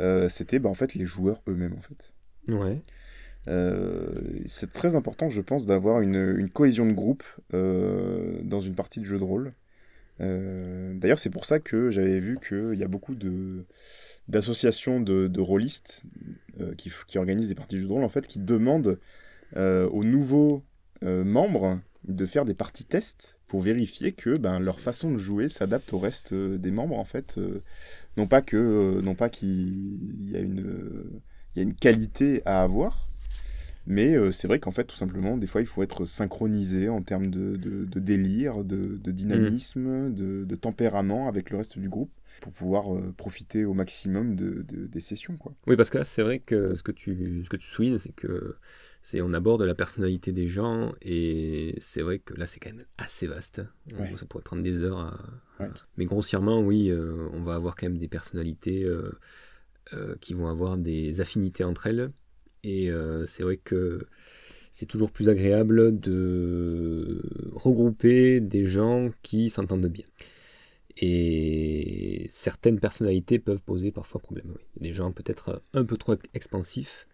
euh, 0.00 0.28
c'était 0.28 0.60
bah, 0.60 0.68
en 0.68 0.74
fait 0.74 0.94
les 0.94 1.04
joueurs 1.04 1.42
eux-mêmes 1.48 1.74
en 1.76 1.82
fait. 1.82 2.12
Ouais. 2.48 2.80
Euh, 3.48 4.08
c'est 4.46 4.70
très 4.70 4.96
important, 4.96 5.28
je 5.28 5.40
pense, 5.40 5.66
d'avoir 5.66 6.00
une, 6.00 6.48
cohésion 6.50 6.86
de 6.86 6.92
groupe 6.92 7.24
euh, 7.54 8.40
dans 8.42 8.60
une 8.60 8.74
partie 8.74 9.00
de 9.00 9.06
jeu 9.06 9.18
de 9.18 9.24
rôle. 9.24 9.52
Euh, 10.20 10.92
D'ailleurs, 10.94 11.18
c'est 11.18 11.30
pour 11.30 11.46
ça 11.46 11.60
que 11.60 11.90
j'avais 11.90 12.20
vu 12.20 12.38
qu'il 12.46 12.78
y 12.78 12.84
a 12.84 12.88
beaucoup 12.88 13.14
d'associations 14.28 15.00
de, 15.00 15.28
de 15.28 15.40
rôlistes 15.40 16.02
qui, 16.76 16.90
organisent 17.16 17.48
des 17.48 17.54
parties 17.54 17.76
de 17.76 17.80
jeu 17.80 17.86
de 17.86 17.92
rôle 17.92 18.04
en 18.04 18.08
fait, 18.08 18.26
qui 18.26 18.38
demandent 18.38 18.98
aux 19.56 20.04
nouveaux 20.04 20.62
membres 21.02 21.80
de 22.04 22.26
faire 22.26 22.44
des 22.44 22.54
parties 22.54 22.84
tests 22.84 23.38
pour 23.46 23.62
vérifier 23.62 24.12
que 24.12 24.38
ben, 24.38 24.58
leur 24.58 24.80
façon 24.80 25.10
de 25.10 25.18
jouer 25.18 25.48
s'adapte 25.48 25.92
au 25.92 25.98
reste 25.98 26.34
des 26.34 26.70
membres 26.70 26.98
en 26.98 27.04
fait. 27.04 27.40
Non 28.18 28.26
pas 28.26 28.42
que 28.42 29.00
non 29.00 29.14
pas 29.14 29.30
qu'il 29.30 30.30
y 30.30 30.36
a 30.36 31.62
une 31.62 31.74
qualité 31.74 32.42
à 32.44 32.62
avoir, 32.62 33.09
mais 33.86 34.14
euh, 34.16 34.30
c'est 34.30 34.46
vrai 34.48 34.58
qu'en 34.60 34.70
fait, 34.70 34.84
tout 34.84 34.96
simplement, 34.96 35.36
des 35.36 35.46
fois, 35.46 35.60
il 35.60 35.66
faut 35.66 35.82
être 35.82 36.04
synchronisé 36.04 36.88
en 36.88 37.02
termes 37.02 37.30
de, 37.30 37.56
de- 37.56 37.84
de 37.84 38.00
délire, 38.00 38.62
de, 38.64 38.98
de 39.02 39.10
dynamisme, 39.10 40.12
de, 40.14 40.44
de 40.44 40.56
tempérament 40.56 41.28
avec 41.28 41.50
le 41.50 41.58
reste 41.58 41.78
du 41.78 41.88
groupe 41.88 42.10
pour 42.40 42.52
pouvoir 42.52 42.94
euh, 42.94 43.12
profiter 43.16 43.64
au 43.64 43.74
maximum 43.74 44.36
de, 44.36 44.62
de- 44.68 44.86
des 44.86 45.00
sessions. 45.00 45.36
Quoi. 45.36 45.52
Oui, 45.66 45.76
parce 45.76 45.90
que 45.90 45.98
là, 45.98 46.04
c'est 46.04 46.22
vrai 46.22 46.38
que 46.38 46.74
ce 46.74 46.82
que 46.82 46.92
tu, 46.92 47.42
ce 47.44 47.48
que 47.50 47.56
tu 47.56 47.66
soulignes, 47.66 47.98
c'est 47.98 48.14
que 48.14 48.56
c'est 49.02 49.20
on 49.22 49.32
aborde 49.32 49.62
la 49.62 49.74
personnalité 49.74 50.30
des 50.32 50.46
gens 50.46 50.92
et 51.00 51.74
c'est 51.78 52.02
vrai 52.02 52.18
que 52.18 52.34
là, 52.34 52.44
c'est 52.46 52.60
quand 52.60 52.70
même 52.70 52.84
assez 52.98 53.26
vaste. 53.26 53.62
Ouais. 53.98 54.12
Ça 54.16 54.26
pourrait 54.26 54.44
prendre 54.44 54.62
des 54.62 54.82
heures. 54.84 54.98
à- 55.00 55.18
Ouais. 55.62 55.68
Mais 55.98 56.04
grossièrement, 56.06 56.60
oui, 56.60 56.90
euh, 56.90 57.28
on 57.34 57.42
va 57.42 57.54
avoir 57.54 57.76
quand 57.76 57.86
même 57.86 57.98
des 57.98 58.08
personnalités 58.08 58.86
qui 60.20 60.34
vont 60.34 60.46
avoir 60.48 60.76
des 60.78 61.20
affinités 61.20 61.64
entre 61.64 61.86
elles. 61.88 62.08
Et 62.64 62.90
euh, 62.90 63.24
c'est 63.26 63.42
vrai 63.42 63.56
que 63.56 64.06
c'est 64.72 64.86
toujours 64.86 65.10
plus 65.10 65.28
agréable 65.28 65.98
de 65.98 67.22
regrouper 67.52 68.40
des 68.40 68.66
gens 68.66 69.10
qui 69.22 69.50
s'entendent 69.50 69.86
bien. 69.86 70.04
Et 70.96 72.26
certaines 72.30 72.78
personnalités 72.80 73.38
peuvent 73.38 73.62
poser 73.62 73.90
parfois 73.90 74.20
problème. 74.20 74.46
Oui. 74.54 74.62
Il 74.80 74.86
y 74.86 74.88
a 74.88 74.90
Des 74.90 74.94
gens 74.96 75.12
peut-être 75.12 75.62
un 75.74 75.84
peu 75.84 75.96
trop 75.96 76.14
expansifs 76.34 77.06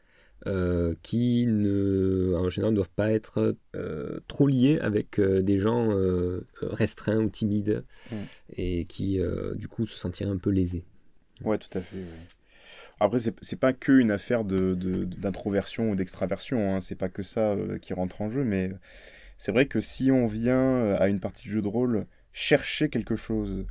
euh, 0.46 0.94
qui 1.02 1.46
ne, 1.46 2.34
en 2.36 2.48
général 2.50 2.72
ne 2.72 2.76
doivent 2.76 2.90
pas 2.94 3.10
être 3.12 3.56
euh, 3.74 4.20
trop 4.28 4.46
liés 4.46 4.78
avec 4.80 5.18
euh, 5.18 5.40
des 5.42 5.58
gens 5.58 5.88
restreints 6.62 7.20
ou 7.22 7.28
timides 7.30 7.84
Ouais. 8.12 8.18
et 8.56 8.84
qui 8.84 9.18
du 9.54 9.68
coup 9.68 9.86
se 9.86 9.98
sentiraient 9.98 10.30
un 10.30 10.36
peu 10.36 10.50
lésés. 10.50 10.84
Ouais, 11.44 11.58
tout 11.58 11.76
à 11.76 11.80
fait. 11.80 11.96
ouais. 11.96 12.04
Après, 12.98 13.18
c'est 13.18 13.60
pas 13.60 13.74
que 13.74 13.92
une 13.92 14.10
affaire 14.10 14.44
d'introversion 14.44 15.90
ou 15.90 15.96
d'extraversion, 15.96 16.74
hein, 16.74 16.80
c'est 16.80 16.94
pas 16.94 17.10
que 17.10 17.22
ça 17.22 17.52
euh, 17.52 17.78
qui 17.78 17.92
rentre 17.92 18.22
en 18.22 18.30
jeu, 18.30 18.42
mais 18.42 18.70
c'est 19.36 19.52
vrai 19.52 19.66
que 19.66 19.80
si 19.80 20.10
on 20.10 20.26
vient 20.26 20.56
euh, 20.56 20.96
à 20.98 21.08
une 21.08 21.20
partie 21.20 21.48
de 21.48 21.52
jeu 21.52 21.62
de 21.62 21.68
rôle 21.68 22.06
chercher 22.32 22.88
quelque 22.88 23.16
chose 23.16 23.66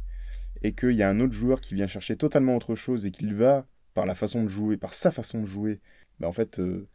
et 0.61 0.73
qu'il 0.73 0.91
y 0.91 1.03
a 1.03 1.09
un 1.09 1.19
autre 1.19 1.33
joueur 1.33 1.59
qui 1.59 1.73
vient 1.75 1.87
chercher 1.87 2.15
totalement 2.17 2.55
autre 2.55 2.75
chose 2.75 3.05
et 3.07 3.11
qu'il 3.11 3.33
va, 3.33 3.65
par 3.95 4.05
la 4.05 4.15
façon 4.15 4.43
de 4.43 4.47
jouer, 4.49 4.77
par 4.77 4.93
sa 4.93 5.11
façon 5.11 5.41
de 5.41 5.45
jouer, 5.45 5.79
bah, 6.19 6.27
en 6.27 6.31
fait, 6.31 6.59
euh, 6.59 6.87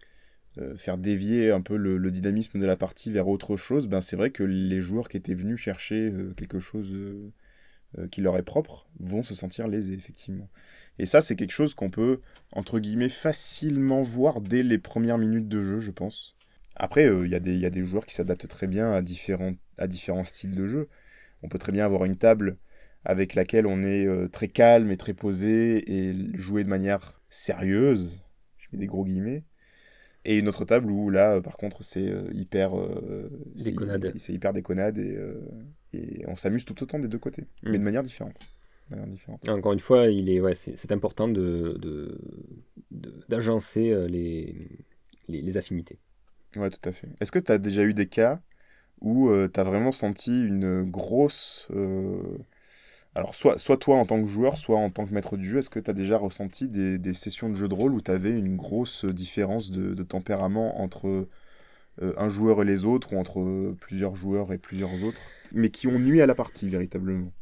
faire 0.76 0.98
dévier 0.98 1.50
un 1.50 1.60
peu 1.62 1.76
le, 1.76 2.10
dynamisme 2.12 2.60
de 2.60 2.66
la 2.66 2.76
partie 2.76 3.10
vers 3.10 3.28
autre 3.28 3.56
chose, 3.56 3.88
ben 3.88 4.00
c'est 4.00 4.16
vrai 4.16 4.30
que 4.30 4.44
les 4.44 4.80
joueurs 4.80 5.08
qui 5.08 5.16
étaient 5.16 5.34
venus 5.34 5.58
chercher 5.58 6.12
quelque 6.36 6.58
chose 6.58 6.94
euh, 7.98 8.08
qui 8.08 8.20
leur 8.20 8.36
est 8.36 8.42
propre 8.42 8.88
vont 8.98 9.22
se 9.22 9.34
sentir 9.34 9.68
lésés, 9.68 9.94
effectivement. 9.94 10.48
Et 10.98 11.06
ça, 11.06 11.22
c'est 11.22 11.36
quelque 11.36 11.52
chose 11.52 11.74
qu'on 11.74 11.90
peut, 11.90 12.20
entre 12.52 12.78
guillemets, 12.78 13.08
facilement 13.08 14.02
voir 14.02 14.40
dès 14.40 14.62
les 14.62 14.78
premières 14.78 15.18
minutes 15.18 15.48
de 15.48 15.62
jeu, 15.62 15.80
je 15.80 15.90
pense. 15.90 16.36
Après, 16.76 17.06
euh, 17.06 17.26
il 17.26 17.32
y, 17.32 17.34
a 17.34 17.40
des- 17.40 17.54
il 17.54 17.60
y 17.60 17.66
a 17.66 17.70
des 17.70 17.84
joueurs 17.84 18.06
qui 18.06 18.14
s'adaptent 18.14 18.48
très 18.48 18.66
bien 18.66 18.92
à 18.92 19.02
différents, 19.02 19.54
à 19.78 19.86
différents 19.86 20.24
styles 20.24 20.54
de 20.54 20.66
jeu. 20.68 20.88
On 21.42 21.48
peut 21.48 21.58
très 21.58 21.72
bien 21.72 21.84
avoir 21.84 22.04
une 22.04 22.16
table 22.16 22.58
avec 23.04 23.34
laquelle 23.34 23.66
on 23.66 23.82
est 23.82 24.06
euh, 24.06 24.28
très 24.28 24.48
calme 24.48 24.90
et 24.90 24.96
très 24.96 25.14
posé 25.14 26.08
et 26.10 26.14
jouer 26.34 26.64
de 26.64 26.68
manière 26.68 27.20
sérieuse, 27.30 28.22
je 28.58 28.68
mets 28.72 28.78
des 28.78 28.86
gros 28.86 29.04
guillemets, 29.04 29.44
et 30.24 30.38
une 30.38 30.48
autre 30.48 30.64
table 30.64 30.90
où 30.90 31.10
là, 31.10 31.36
euh, 31.36 31.40
par 31.40 31.56
contre, 31.56 31.82
c'est 31.82 32.06
euh, 32.06 32.28
hyper, 32.32 32.78
euh, 32.78 33.30
c'est 33.56 33.70
Déconnade. 33.70 34.12
hy- 34.14 34.18
c'est 34.20 34.32
hyper 34.32 34.52
déconnade 34.52 34.98
et, 34.98 35.16
euh, 35.16 35.40
et 35.92 36.24
on 36.26 36.36
s'amuse 36.36 36.64
tout 36.64 36.82
autant 36.82 36.98
des 36.98 37.08
deux 37.08 37.18
côtés, 37.18 37.42
Mm. 37.62 37.70
mais 37.70 37.78
de 37.78 37.84
manière 37.84 38.02
différente. 38.02 38.38
De 38.90 38.96
manière 38.96 39.10
différente. 39.10 39.48
Encore 39.48 39.72
une 39.72 39.80
fois, 39.80 40.06
il 40.08 40.28
est, 40.28 40.40
ouais, 40.40 40.54
c'est, 40.54 40.92
important 40.92 41.28
de, 41.28 42.18
d'agencer 43.28 43.90
euh, 43.90 44.06
les, 44.08 44.68
les, 45.28 45.42
les 45.42 45.56
affinités. 45.56 45.98
Ouais, 46.56 46.70
tout 46.70 46.88
à 46.88 46.92
fait. 46.92 47.08
Est-ce 47.20 47.32
que 47.32 47.38
tu 47.38 47.52
as 47.52 47.58
déjà 47.58 47.82
eu 47.84 47.94
des 47.94 48.06
cas 48.06 48.40
où 49.00 49.30
tu 49.52 49.60
as 49.60 49.64
vraiment 49.64 49.92
senti 49.92 50.44
une 50.44 50.82
grosse, 50.82 51.68
euh, 51.70 52.36
Alors, 53.16 53.34
soit, 53.34 53.56
toi 53.76 53.96
en 53.96 54.06
tant 54.06 54.22
que 54.22 54.28
joueur, 54.28 54.56
soit 54.56 54.76
en 54.76 54.88
tant 54.88 55.04
que 55.04 55.12
maître 55.12 55.36
du 55.36 55.48
jeu, 55.48 55.58
est-ce 55.58 55.70
que 55.70 55.80
tu 55.80 55.90
as 55.90 55.94
déjà 55.94 56.16
ressenti 56.16 56.68
des, 56.68 57.14
sessions 57.14 57.48
de 57.48 57.54
jeu 57.54 57.66
de 57.66 57.74
rôle 57.74 57.92
où 57.92 58.00
tu 58.00 58.10
avais 58.10 58.30
une 58.30 58.56
grosse 58.56 59.04
différence 59.04 59.72
de, 59.72 59.94
de 59.94 60.02
tempérament 60.04 60.80
entre 60.80 61.28
euh, 62.02 62.14
un 62.16 62.28
joueur 62.28 62.62
et 62.62 62.64
les 62.64 62.84
autres, 62.84 63.12
ou 63.12 63.18
entre 63.18 63.74
plusieurs 63.80 64.14
joueurs 64.14 64.52
et 64.52 64.58
plusieurs 64.58 65.02
autres, 65.02 65.20
mais 65.52 65.70
qui 65.70 65.88
ont 65.88 65.98
nuit 65.98 66.20
à 66.20 66.26
la 66.26 66.36
partie 66.36 66.68
véritablement? 66.68 67.32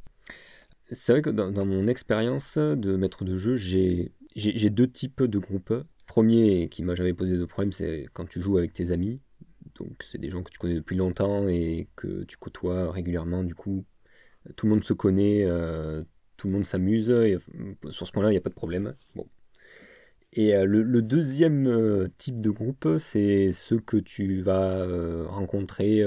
C'est 0.90 1.12
vrai 1.12 1.22
que 1.22 1.30
dans, 1.30 1.50
dans 1.50 1.66
mon 1.66 1.86
expérience 1.86 2.56
de 2.56 2.96
maître 2.96 3.24
de 3.24 3.36
jeu, 3.36 3.56
j'ai 3.56 4.10
deux 4.70 4.90
types 4.90 5.22
de 5.22 5.38
groupes. 5.38 5.74
Premier, 6.06 6.70
qui 6.70 6.82
m'a 6.82 6.94
jamais 6.94 7.12
posé 7.12 7.36
de 7.36 7.44
problème, 7.44 7.72
c'est 7.72 8.06
quand 8.14 8.26
tu 8.26 8.40
joues 8.40 8.56
avec 8.56 8.72
tes 8.72 8.90
amis. 8.90 9.20
Donc, 9.78 10.02
c'est 10.02 10.18
des 10.18 10.30
gens 10.30 10.42
que 10.42 10.50
tu 10.50 10.58
connais 10.58 10.74
depuis 10.74 10.96
longtemps 10.96 11.46
et 11.46 11.88
que 11.94 12.24
tu 12.24 12.38
côtoies 12.38 12.90
régulièrement. 12.90 13.44
Du 13.44 13.54
coup, 13.54 13.84
tout 14.56 14.66
le 14.66 14.72
monde 14.72 14.84
se 14.84 14.92
connaît, 14.92 15.44
euh, 15.44 16.02
tout 16.36 16.48
le 16.48 16.54
monde 16.54 16.66
s'amuse, 16.66 17.10
et 17.10 17.38
sur 17.90 18.06
ce 18.06 18.12
point-là, 18.12 18.30
il 18.30 18.32
n'y 18.32 18.38
a 18.38 18.42
pas 18.42 18.50
de 18.50 18.54
problème. 18.54 18.94
Et 20.32 20.54
euh, 20.54 20.64
le, 20.64 21.02
deuxième 21.02 21.66
euh, 21.66 22.08
type 22.18 22.40
de 22.40 22.50
groupe, 22.50 22.96
c'est 22.98 23.52
ceux 23.52 23.80
que 23.80 23.96
tu 23.96 24.42
vas 24.42 24.86
rencontrer 25.26 26.04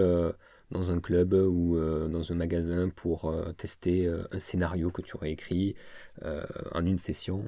dans 0.71 0.91
un 0.91 0.99
club 1.01 1.33
ou 1.33 1.77
dans 1.77 2.31
un 2.31 2.35
magasin 2.35 2.89
pour 2.89 3.33
tester 3.57 4.07
un 4.31 4.39
scénario 4.39 4.89
que 4.89 5.01
tu 5.01 5.15
aurais 5.15 5.31
écrit 5.31 5.75
en 6.23 6.85
une 6.85 6.97
session. 6.97 7.43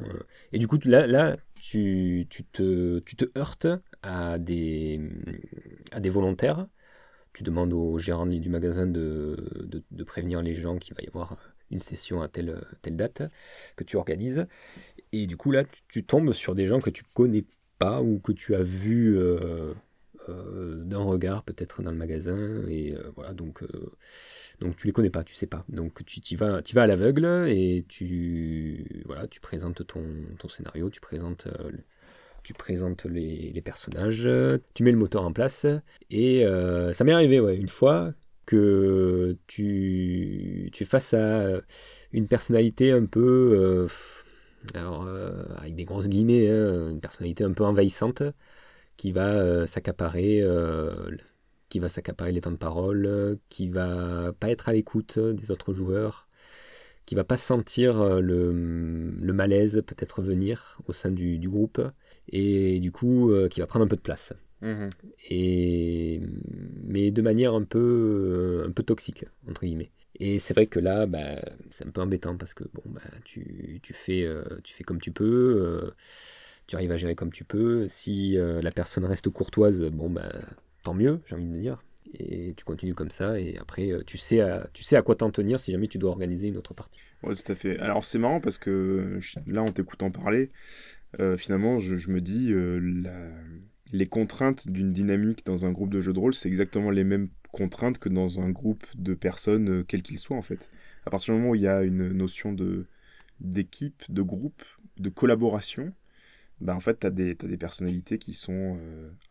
Et 0.51 0.59
du 0.59 0.67
coup, 0.67 0.77
là, 0.83 1.07
là 1.07 1.37
tu, 1.55 2.27
tu, 2.29 2.43
te, 2.43 2.99
tu 2.99 3.15
te 3.15 3.25
heurtes 3.37 3.67
à 4.01 4.37
des, 4.37 4.99
à 5.93 6.01
des 6.01 6.09
volontaires 6.09 6.67
tu 7.33 7.43
demandes 7.43 7.73
au 7.73 7.97
gérant 7.97 8.25
du 8.25 8.49
magasin 8.49 8.85
de, 8.85 9.35
de, 9.89 10.03
prévenir 10.03 10.41
les 10.41 10.53
gens 10.53 10.77
qu'il 10.77 10.93
va 10.93 11.01
y 11.01 11.07
avoir 11.07 11.37
une 11.71 11.79
session 11.79 12.21
à 12.21 12.27
telle, 12.27 12.61
telle 12.81 12.95
date 12.95 13.23
que 13.75 13.83
tu 13.83 13.97
organises. 13.97 14.45
Et 15.11 15.25
du 15.25 15.35
coup, 15.35 15.51
là, 15.51 15.63
tu, 15.87 16.03
tombes 16.03 16.31
sur 16.33 16.53
des 16.53 16.67
gens 16.67 16.79
que 16.79 16.91
tu 16.91 17.03
connais 17.13 17.45
pas 17.79 18.01
ou 18.01 18.19
que 18.19 18.31
tu 18.31 18.53
as 18.55 18.61
vu 18.61 19.17
euh, 19.17 19.73
euh, 20.29 20.83
d'un 20.83 21.03
regard 21.03 21.43
peut-être 21.43 21.81
dans 21.81 21.91
le 21.91 21.97
magasin. 21.97 22.63
Et 22.67 22.95
euh, 22.95 23.11
voilà, 23.15 23.33
donc, 23.33 23.63
donc 24.59 24.75
tu 24.75 24.85
les 24.85 24.93
connais 24.93 25.09
pas, 25.09 25.23
tu 25.23 25.33
sais 25.33 25.47
pas. 25.47 25.65
Donc 25.69 26.05
tu 26.05 26.19
y 26.19 26.35
vas, 26.35 26.61
vas 26.61 26.83
à 26.83 26.87
l'aveugle 26.87 27.25
et 27.49 27.83
tu, 27.87 29.03
voilà, 29.05 29.27
tu 29.27 29.39
présentes 29.39 29.85
ton, 29.87 30.03
ton 30.37 30.49
scénario, 30.49 30.91
tu 30.91 31.01
présentes 31.01 31.47
tu 32.43 32.53
présentes 32.53 33.05
les, 33.05 33.61
personnages, 33.61 34.29
tu 34.73 34.83
mets 34.83 34.91
le 34.91 34.97
moteur 34.97 35.23
en 35.23 35.31
place, 35.31 35.65
et 36.09 36.45
euh, 36.45 36.93
ça 36.93 37.03
m'est 37.03 37.13
arrivé 37.13 37.37
une 37.55 37.69
fois 37.69 38.13
que 38.45 39.37
tu, 39.47 40.69
tu 40.73 40.83
es 40.83 40.85
face 40.85 41.13
à 41.13 41.61
une 42.11 42.27
personnalité 42.27 42.91
un 42.91 43.05
peu, 43.05 43.51
euh, 43.53 43.87
alors 44.73 45.05
euh, 45.07 45.45
avec 45.57 45.75
des 45.75 45.85
grosses 45.85 46.09
guillemets, 46.09 46.49
hein, 46.49 46.89
une 46.89 46.99
personnalité 46.99 47.45
un 47.45 47.53
peu 47.53 47.63
envahissante 47.63 48.23
qui 48.97 49.11
va 49.11 49.65
s'accaparer 49.67 50.43
qui 51.69 51.79
va 51.79 51.89
s'accaparer 51.89 52.31
les 52.31 52.41
temps 52.41 52.51
de 52.51 52.57
parole, 52.57 53.39
qui 53.49 53.67
va 53.67 54.31
pas 54.39 54.49
être 54.51 54.69
à 54.69 54.73
l'écoute 54.73 55.17
des 55.17 55.49
autres 55.49 55.73
joueurs, 55.73 56.27
qui 57.07 57.15
va 57.15 57.23
pas 57.23 57.37
sentir 57.37 58.21
le, 58.21 58.51
malaise 59.33 59.81
peut-être 59.85 60.21
venir 60.21 60.77
au 60.87 60.93
sein 60.93 61.09
du 61.09 61.49
groupe, 61.49 61.81
et 62.29 62.79
du 62.79 62.91
coup 62.91 63.31
euh, 63.31 63.47
qui 63.47 63.59
va 63.59 63.67
prendre 63.67 63.85
un 63.85 63.87
peu 63.87 63.95
de 63.95 64.01
place. 64.01 64.33
Mhm. 64.61 64.89
Et, 65.29 66.21
mais 66.85 67.11
de 67.11 67.21
manière 67.21 67.53
un 67.53 67.63
peu, 67.63 68.63
euh, 68.63 68.67
un 68.67 68.71
peu 68.71 68.83
toxique, 68.83 69.25
entre 69.49 69.65
guillemets. 69.65 69.91
Et 70.19 70.39
c'est 70.39 70.53
vrai 70.53 70.67
que 70.67 70.79
là, 70.79 71.05
bah, 71.05 71.41
c'est 71.69 71.85
un 71.85 71.89
peu 71.89 72.01
embêtant 72.01 72.37
parce 72.37 72.53
que 72.53 72.63
bon, 72.73 72.83
bah, 72.85 73.01
tu, 73.25 73.79
tu 73.83 73.93
fais, 73.93 74.23
euh, 74.23 74.43
tu 74.63 74.73
fais 74.73 74.83
comme 74.83 75.01
tu 75.01 75.11
peux, 75.11 75.91
tu 76.67 76.75
arrives 76.75 76.91
à 76.91 76.97
gérer 76.97 77.15
comme 77.15 77.31
tu 77.31 77.43
peux. 77.43 77.87
Si 77.87 78.37
la 78.37 78.71
personne 78.71 79.05
reste 79.05 79.29
courtoise, 79.29 79.81
bon, 79.81 80.09
bah, 80.09 80.31
tant 80.83 80.93
mieux, 80.93 81.19
j'ai 81.25 81.35
envie 81.35 81.47
de 81.47 81.57
dire. 81.57 81.83
Et 82.13 82.53
tu 82.55 82.63
continues 82.63 82.93
comme 82.93 83.09
ça, 83.09 83.39
et 83.39 83.57
après, 83.57 83.89
tu 84.05 84.19
sais 84.19 84.39
à, 84.39 84.67
tu 84.71 84.83
sais 84.83 84.95
à 84.95 85.01
quoi 85.01 85.15
t'en 85.15 85.31
tenir 85.31 85.59
si 85.59 85.71
jamais 85.71 85.87
tu 85.87 85.97
dois 85.97 86.11
organiser 86.11 86.47
une 86.47 86.57
autre 86.57 86.75
partie. 86.75 86.99
Ouais, 87.23 87.33
tout 87.33 87.51
à 87.51 87.55
fait. 87.55 87.79
Alors 87.79 88.05
c'est 88.05 88.19
marrant 88.19 88.39
parce 88.39 88.59
que 88.59 89.17
là, 89.47 89.63
en 89.63 89.71
t'écoutant 89.71 90.11
parler, 90.11 90.51
euh, 91.19 91.37
finalement, 91.37 91.79
je, 91.79 92.09
me 92.09 92.21
dis, 92.21 92.51
euh, 92.51 92.79
les 93.91 94.05
contraintes 94.07 94.67
d'une 94.67 94.91
dynamique 94.91 95.45
dans 95.45 95.65
un 95.65 95.71
groupe 95.71 95.89
de 95.89 96.01
jeux 96.01 96.13
de 96.13 96.19
rôle, 96.19 96.33
c'est 96.33 96.49
exactement 96.49 96.89
les 96.89 97.03
mêmes 97.03 97.29
contraintes 97.51 97.99
que 97.99 98.09
dans 98.09 98.39
un 98.39 98.49
groupe 98.49 98.85
de 98.95 99.13
personnes, 99.13 99.69
euh, 99.69 99.83
quel 99.87 100.01
qu'il 100.01 100.17
soit 100.17 100.37
en 100.37 100.41
fait. 100.41 100.71
À 101.05 101.11
partir 101.11 101.33
du 101.33 101.39
moment 101.39 101.51
où 101.51 101.55
il 101.55 101.61
y 101.61 101.67
a 101.67 101.83
une 101.83 102.09
notion 102.09 102.55
d'équipe, 103.39 104.03
de 104.09 104.21
groupe, 104.21 104.63
de 104.97 105.09
collaboration, 105.09 105.93
bah 106.61 106.75
en 106.75 106.79
fait, 106.79 106.99
tu 106.99 107.07
as, 107.07 107.09
as, 107.09 107.11
des 107.11 107.57
personnalités 107.57 108.17
qui 108.17 108.33
sont... 108.33 108.79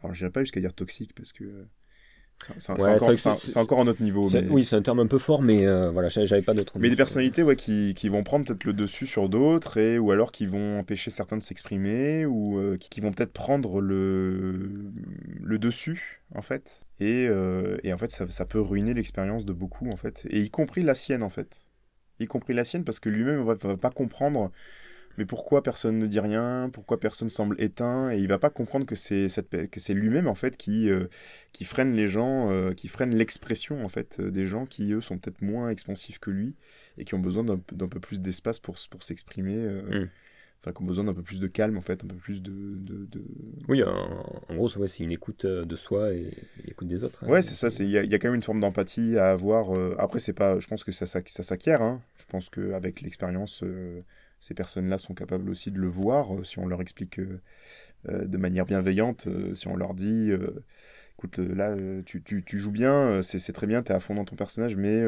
alors, 0.00 0.14
je 0.14 0.22
n'irai 0.22 0.32
pas 0.32 0.40
jusqu'à 0.40 0.60
dire 0.60 0.74
toxiques, 0.74 1.14
parce 1.14 1.32
que 1.32 1.66
c'est 2.58 3.56
encore, 3.56 3.80
un 3.80 3.86
autre 3.86 4.02
niveau. 4.02 4.30
Oui, 4.50 4.64
c'est 4.64 4.76
un 4.76 4.82
terme 4.82 5.00
un 5.00 5.06
peu 5.06 5.18
fort, 5.18 5.42
mais 5.42 5.66
euh, 5.66 5.90
voilà, 5.90 6.08
j'avais 6.08 6.42
pas 6.42 6.54
d'autres. 6.54 6.78
Mais 6.78 6.90
des 6.90 6.96
personnalités 6.96 7.42
ouais, 7.42 7.56
qui, 7.56 7.94
qui 7.94 8.08
vont 8.08 8.22
prendre 8.22 8.44
peut-être 8.44 8.64
le 8.64 8.72
dessus 8.72 9.06
sur 9.06 9.28
d'autres, 9.28 9.78
et 9.78 9.98
ou 9.98 10.10
alors 10.10 10.32
qui 10.32 10.46
vont 10.46 10.78
empêcher 10.78 11.10
certains 11.10 11.36
de 11.36 11.42
s'exprimer, 11.42 12.26
ou 12.26 12.58
euh, 12.58 12.76
qui, 12.76 13.00
vont 13.00 13.12
peut-être 13.12 13.32
prendre 13.32 13.80
le, 13.80 14.70
le 15.40 15.58
dessus, 15.58 16.22
en 16.34 16.42
fait. 16.42 16.84
Et, 17.00 17.26
euh, 17.28 17.78
et 17.82 17.92
en 17.92 17.98
fait, 17.98 18.10
ça, 18.10 18.26
ça 18.30 18.44
peut 18.44 18.60
ruiner 18.60 18.94
l'expérience 18.94 19.44
de 19.44 19.52
beaucoup, 19.52 19.88
en 19.90 19.96
fait. 19.96 20.26
Et 20.30 20.40
y 20.40 20.50
compris 20.50 20.82
la 20.82 20.94
sienne, 20.94 21.22
en 21.22 21.30
fait. 21.30 21.66
Y 22.20 22.26
compris 22.26 22.54
la 22.54 22.64
sienne, 22.64 22.84
parce 22.84 23.00
que 23.00 23.08
lui-même 23.08 23.40
ne 23.40 23.44
va, 23.44 23.54
va 23.54 23.76
pas 23.76 23.90
comprendre 23.90 24.50
mais 25.18 25.24
pourquoi 25.24 25.62
personne 25.62 25.98
ne 25.98 26.06
dit 26.06 26.20
rien, 26.20 26.70
pourquoi 26.72 26.98
personne 26.98 27.30
semble 27.30 27.60
éteint, 27.60 28.10
et 28.10 28.18
il 28.18 28.28
va 28.28 28.38
pas 28.38 28.50
comprendre 28.50 28.86
que 28.86 28.94
c'est 28.94 29.26
que 29.70 29.80
c'est 29.80 29.94
lui-même 29.94 30.26
en 30.26 30.34
fait 30.34 30.56
qui 30.56 30.88
euh, 30.88 31.06
qui 31.52 31.64
freine 31.64 31.92
les 31.94 32.06
gens, 32.06 32.50
euh, 32.50 32.72
qui 32.72 32.88
freine 32.88 33.14
l'expression 33.14 33.84
en 33.84 33.88
fait 33.88 34.18
euh, 34.20 34.30
des 34.30 34.46
gens 34.46 34.66
qui 34.66 34.92
eux 34.92 35.00
sont 35.00 35.18
peut-être 35.18 35.42
moins 35.42 35.68
expansifs 35.68 36.18
que 36.18 36.30
lui 36.30 36.54
et 36.98 37.04
qui 37.04 37.14
ont 37.14 37.18
besoin 37.18 37.44
d'un 37.44 37.58
peu 37.58 38.00
plus 38.00 38.20
d'espace 38.20 38.58
pour 38.58 38.76
pour 38.90 39.02
s'exprimer. 39.02 39.56
Mm. 39.56 40.08
Enfin, 40.64 40.72
qui 40.72 40.80
ont 40.80 40.86
besoin 40.86 41.02
d'un 41.02 41.14
peu 41.14 41.22
plus 41.22 41.40
de 41.40 41.48
calme, 41.48 41.76
en 41.76 41.80
fait, 41.80 42.04
un 42.04 42.06
peu 42.06 42.14
plus 42.14 42.40
de... 42.40 42.52
de, 42.52 43.24
Oui, 43.66 43.82
en, 43.82 44.54
gros, 44.54 44.68
c'est 44.68 45.02
une 45.02 45.10
écoute 45.10 45.44
de 45.44 45.74
soi 45.74 46.12
et 46.12 46.30
l'écoute 46.64 46.86
des 46.86 47.02
autres. 47.02 47.24
Hein. 47.24 47.28
Ouais, 47.28 47.42
c'est 47.42 47.56
ça, 47.56 47.82
il 47.82 47.88
y, 47.88 47.94
y, 47.94 48.14
a 48.14 48.18
quand 48.20 48.28
même 48.28 48.36
une 48.36 48.44
forme 48.44 48.60
d'empathie 48.60 49.18
à 49.18 49.32
avoir. 49.32 49.76
après, 49.98 50.20
c'est 50.20 50.32
pas, 50.32 50.60
je 50.60 50.68
pense 50.68 50.84
que 50.84 50.92
ça, 50.92 51.04
ça, 51.04 51.20
ça 51.26 51.42
s'acquiert. 51.42 51.82
Hein. 51.82 52.00
Je 52.20 52.26
pense 52.26 52.48
qu'avec 52.48 53.00
l'expérience, 53.00 53.64
ces 54.42 54.54
personnes-là 54.54 54.98
sont 54.98 55.14
capables 55.14 55.48
aussi 55.48 55.70
de 55.70 55.78
le 55.78 55.86
voir 55.86 56.34
euh, 56.34 56.42
si 56.42 56.58
on 56.58 56.66
leur 56.66 56.82
explique 56.82 57.20
euh, 57.20 57.40
euh, 58.08 58.24
de 58.24 58.36
manière 58.38 58.66
bienveillante, 58.66 59.28
si 59.54 59.68
on 59.68 59.76
leur 59.76 59.94
dit 59.94 60.32
écoute, 61.16 61.38
là, 61.38 61.76
tu, 62.04 62.22
tu, 62.22 62.42
tu 62.42 62.58
joues 62.58 62.72
bien, 62.72 63.22
c'est 63.22 63.52
très 63.52 63.68
bien, 63.68 63.84
tu 63.84 63.92
es 63.92 63.94
à 63.94 64.00
fond 64.00 64.16
dans 64.16 64.24
ton 64.24 64.34
personnage, 64.34 64.74
mais 64.74 65.04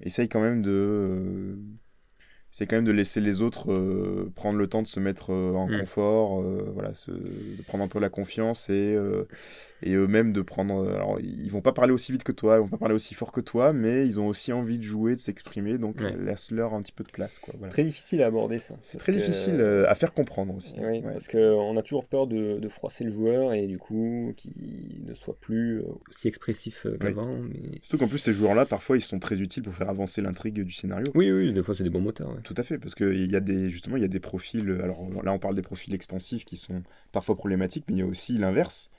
essaye 0.00 0.30
quand 0.30 0.40
même 0.40 0.62
de 0.62 1.58
c'est 2.52 2.66
quand 2.66 2.76
même 2.76 2.84
de 2.84 2.92
laisser 2.92 3.22
les 3.22 3.40
autres 3.40 3.72
euh, 3.72 4.30
prendre 4.34 4.58
le 4.58 4.66
temps 4.66 4.82
de 4.82 4.86
se 4.86 5.00
mettre 5.00 5.32
euh, 5.32 5.54
en 5.54 5.66
mm. 5.66 5.80
confort, 5.80 6.42
euh, 6.42 6.70
voilà, 6.74 6.90
de 7.08 7.62
prendre 7.62 7.82
un 7.82 7.88
peu 7.88 7.98
la 7.98 8.10
confiance 8.10 8.68
et, 8.68 8.94
et 9.82 9.94
eux-mêmes 9.94 10.34
de 10.34 10.42
prendre. 10.42 10.86
Alors, 10.86 11.18
ils 11.18 11.50
vont 11.50 11.62
pas 11.62 11.72
parler 11.72 11.92
aussi 11.92 12.12
vite 12.12 12.24
que 12.24 12.32
toi, 12.32 12.56
ils 12.56 12.60
vont 12.60 12.68
pas 12.68 12.76
parler 12.76 12.94
aussi 12.94 13.14
fort 13.14 13.32
que 13.32 13.40
toi, 13.40 13.72
mais 13.72 14.04
ils 14.04 14.20
ont 14.20 14.28
aussi 14.28 14.52
envie 14.52 14.78
de 14.78 14.84
jouer, 14.84 15.14
de 15.14 15.20
s'exprimer, 15.20 15.78
donc 15.78 15.96
laisse-leur 16.00 16.74
un 16.74 16.82
petit 16.82 16.92
peu 16.92 17.04
de 17.04 17.10
place. 17.10 17.38
Quoi, 17.38 17.54
Très 17.70 17.84
difficile 17.84 18.22
à 18.22 18.26
aborder 18.26 18.58
ça. 18.58 18.74
C'est 18.82 18.98
très 18.98 19.12
difficile 19.12 19.60
à 19.88 19.94
faire 19.94 20.12
comprendre 20.12 20.54
aussi. 20.54 20.74
Oui, 20.78 21.00
parce 21.00 21.28
qu'on 21.28 21.76
a 21.78 21.82
toujours 21.82 22.04
peur 22.04 22.26
de, 22.26 22.58
de, 22.58 22.68
froisser 22.68 23.04
le 23.04 23.10
joueur 23.10 23.54
et 23.54 23.66
du 23.66 23.78
coup 23.78 24.32
qu'il 24.36 25.04
ne 25.06 25.14
soit 25.14 25.36
plus 25.40 25.82
aussi 26.10 26.28
expressif 26.28 26.86
qu'avant. 27.00 27.38
Mais... 27.38 27.78
Surtout 27.82 28.04
qu'en 28.04 28.08
plus, 28.08 28.18
ces 28.18 28.32
joueurs-là, 28.32 28.66
parfois, 28.66 28.98
ils 28.98 29.02
sont 29.02 29.18
très 29.18 29.40
utiles 29.40 29.62
pour 29.62 29.74
faire 29.74 29.88
avancer 29.88 30.20
l'intrigue 30.20 30.62
du 30.62 30.72
scénario. 30.72 31.06
Oui, 31.14 31.30
oui, 31.30 31.52
des 31.52 31.62
fois, 31.62 31.74
c'est 31.74 31.84
des 31.84 31.90
bons 31.90 32.00
moteurs. 32.00 32.36
Tout 32.44 32.54
à 32.56 32.62
fait, 32.62 32.78
parce 32.78 32.94
qu'il 32.94 33.30
y 33.30 33.36
a 33.36 33.40
des, 33.40 33.70
justement, 33.70 33.96
il 33.96 34.02
y 34.02 34.04
a 34.04 34.08
des 34.08 34.20
profils, 34.20 34.68
alors 34.82 35.08
là 35.22 35.32
on 35.32 35.38
parle 35.38 35.54
des 35.54 35.62
profils 35.62 35.94
expansifs 35.94 36.44
qui 36.44 36.56
sont 36.56 36.82
parfois 37.12 37.36
problématiques, 37.36 37.84
mais 37.88 37.94
il 37.94 37.98
y 37.98 38.02
a 38.02 38.06
aussi 38.06 38.38
l'inverse, 38.38 38.90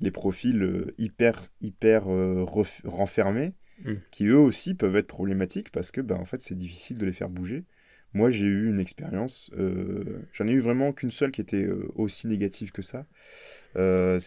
les 0.00 0.10
profils 0.10 0.62
euh, 0.62 0.94
hyper, 0.98 1.42
hyper 1.60 2.10
euh, 2.10 2.44
renfermés, 2.84 3.54
mm. 3.84 3.94
qui 4.10 4.26
eux 4.26 4.38
aussi 4.38 4.74
peuvent 4.74 4.96
être 4.96 5.06
problématiques 5.06 5.70
parce 5.70 5.90
que 5.90 6.00
ben, 6.00 6.16
en 6.16 6.24
fait 6.24 6.40
c'est 6.40 6.56
difficile 6.56 6.98
de 6.98 7.06
les 7.06 7.12
faire 7.12 7.28
bouger. 7.28 7.64
Moi 8.12 8.30
j'ai 8.30 8.46
eu 8.46 8.68
une 8.68 8.80
expérience, 8.80 9.50
euh, 9.56 10.26
j'en 10.32 10.48
ai 10.48 10.52
eu 10.52 10.60
vraiment 10.60 10.92
qu'une 10.92 11.12
seule 11.12 11.30
qui 11.30 11.40
était 11.40 11.68
aussi 11.94 12.26
négative 12.26 12.72
que 12.72 12.82
ça. 12.82 13.06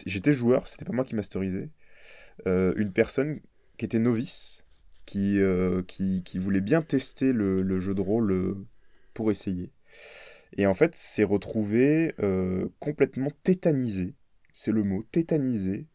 J'étais 0.06 0.32
joueur, 0.32 0.68
c'était 0.68 0.86
pas 0.86 0.94
moi 0.94 1.04
qui 1.04 1.14
masterisais. 1.14 1.68
une 2.46 2.92
personne 2.92 3.40
qui 3.76 3.84
était 3.84 3.98
novice, 3.98 4.63
qui, 5.06 5.40
euh, 5.40 5.82
qui, 5.82 6.22
qui, 6.24 6.38
voulait 6.38 6.60
bien 6.60 6.82
tester 6.82 7.32
le, 7.32 7.62
le, 7.62 7.80
jeu 7.80 7.94
de 7.94 8.00
rôle 8.00 8.32
euh, 8.32 8.66
pour 9.12 9.30
essayer. 9.30 9.70
Et 10.56 10.66
en 10.66 10.74
fait, 10.74 10.94
s'est 10.94 11.24
retrouvé 11.24 12.14
euh, 12.20 12.68
complètement 12.78 13.30
tétanisé, 13.42 14.14
c'est 14.52 14.72
le 14.72 14.82
mot, 14.82 15.04
tétanisé, 15.10 15.86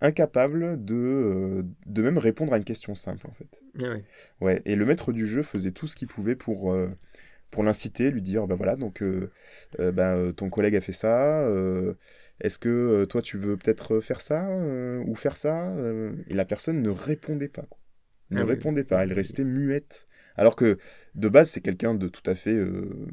incapable 0.00 0.84
de, 0.84 1.64
de 1.86 2.02
même 2.02 2.18
répondre 2.18 2.52
à 2.52 2.58
une 2.58 2.64
question 2.64 2.94
simple, 2.94 3.26
en 3.26 3.32
fait. 3.32 3.62
Ah 3.82 3.90
ouais. 3.90 4.04
Ouais, 4.40 4.62
et 4.64 4.76
le 4.76 4.84
maître 4.84 5.12
du 5.12 5.26
jeu 5.26 5.42
faisait 5.42 5.72
tout 5.72 5.86
ce 5.86 5.96
qu'il 5.96 6.08
pouvait 6.08 6.36
pour, 6.36 6.74
pour 7.54 7.62
l'inciter, 7.62 8.10
lui 8.10 8.20
dire, 8.20 8.48
bah 8.48 8.56
voilà, 8.56 8.74
donc 8.74 9.00
euh, 9.00 9.30
euh, 9.78 9.92
bah, 9.92 10.16
ton 10.36 10.50
collègue 10.50 10.74
a 10.74 10.80
fait 10.80 10.92
ça, 10.92 11.42
euh, 11.42 11.94
est-ce 12.40 12.58
que 12.58 13.04
toi 13.04 13.22
tu 13.22 13.38
veux 13.38 13.56
peut-être 13.56 14.00
faire 14.00 14.20
ça 14.20 14.48
ou 15.06 15.14
faire 15.14 15.36
ça 15.36 15.72
Et 16.28 16.34
la 16.34 16.44
personne 16.44 16.82
ne 16.82 16.90
répondait 16.90 17.48
pas, 17.48 17.62
quoi. 17.62 17.78
Ne 18.30 18.40
Ah 18.40 18.44
oui. 18.44 18.48
répondait 18.48 18.84
pas, 18.84 19.02
elle 19.04 19.12
restait 19.12 19.44
muette. 19.44 20.06
Alors 20.36 20.56
que 20.56 20.78
de 21.14 21.28
base, 21.28 21.50
c'est 21.50 21.60
quelqu'un 21.60 21.94
de 21.94 22.08
tout 22.08 22.28
à 22.28 22.34
fait 22.34 22.54
euh, 22.54 23.06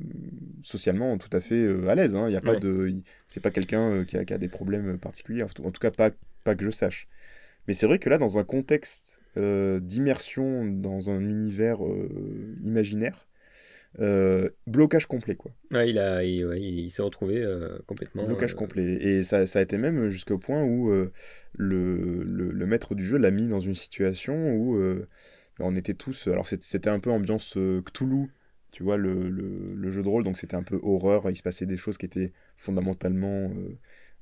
socialement 0.64 1.18
tout 1.18 1.30
à 1.32 1.40
fait 1.40 1.56
euh, 1.56 1.88
à 1.90 1.96
l'aise. 1.96 2.16
hein. 2.16 2.28
Il 2.28 2.34
y 2.34 2.38
a 2.38 2.42
pas 2.42 2.54
Ouais. 2.54 2.60
de, 2.60 2.96
c'est 3.28 3.42
pas 3.42 3.52
quelqu'un 3.52 3.92
euh, 3.92 4.06
qui 4.06 4.18
a, 4.18 4.26
qui 4.26 4.34
a 4.34 4.38
des 4.38 4.48
problèmes 4.48 4.98
particuliers. 4.98 5.44
En 5.44 5.48
tout, 5.48 5.72
cas, 5.80 5.92
pas, 5.92 6.12
pas 6.44 6.56
que 6.56 6.64
je 6.66 6.70
sache. 6.72 7.08
Mais 7.68 7.74
c'est 7.74 7.86
vrai 7.88 8.00
que 8.00 8.10
là, 8.10 8.18
dans 8.18 8.40
un 8.40 8.44
contexte 8.44 9.22
d'immersion 9.38 10.66
dans 10.66 11.10
un 11.10 11.22
univers 11.22 11.80
imaginaire, 12.64 13.28
euh, 14.00 14.50
blocage 14.68 15.06
complet, 15.06 15.36
quoi. 15.36 15.52
Ouais, 15.72 15.90
il, 15.90 16.00
a, 16.00 16.24
il, 16.24 16.46
ouais, 16.46 16.62
il 16.62 16.90
s'est 16.90 17.02
retrouvé 17.02 17.42
euh, 17.42 17.78
complètement. 17.88 18.26
Blocage 18.26 18.54
euh, 18.54 18.56
complet. 18.56 18.94
Et 19.02 19.24
ça, 19.24 19.46
ça 19.46 19.60
a 19.60 19.62
été 19.62 19.78
même 19.78 20.10
jusqu'au 20.10 20.38
point 20.38 20.64
où 20.64 20.90
le, 20.92 21.12
le, 21.54 22.24
le 22.52 22.66
maître 22.66 22.96
du 22.96 23.06
jeu 23.06 23.18
l'a 23.18 23.32
mis 23.32 23.48
dans 23.48 23.60
une 23.60 23.76
situation 23.76 24.54
où 24.56 24.78
euh, 24.78 25.08
on 25.60 25.76
était 25.76 25.94
tous. 25.94 26.28
Alors 26.28 26.48
c'était 26.48 26.90
un 26.90 27.00
peu 27.00 27.12
ambiance 27.12 27.58
Cthulhu, 27.86 28.28
tu 28.72 28.84
vois, 28.84 28.98
le, 28.98 29.30
le, 29.30 29.76
le 29.76 29.92
jeu 29.92 30.02
de 30.02 30.08
rôle, 30.08 30.24
donc 30.24 30.38
c'était 30.38 30.56
un 30.56 30.64
peu 30.64 30.80
horreur. 30.82 31.30
Il 31.30 31.36
se 31.36 31.44
passait 31.44 31.66
des 31.66 31.78
choses 31.78 31.98
qui 31.98 32.06
étaient 32.06 32.32
fondamentalement 32.56 33.52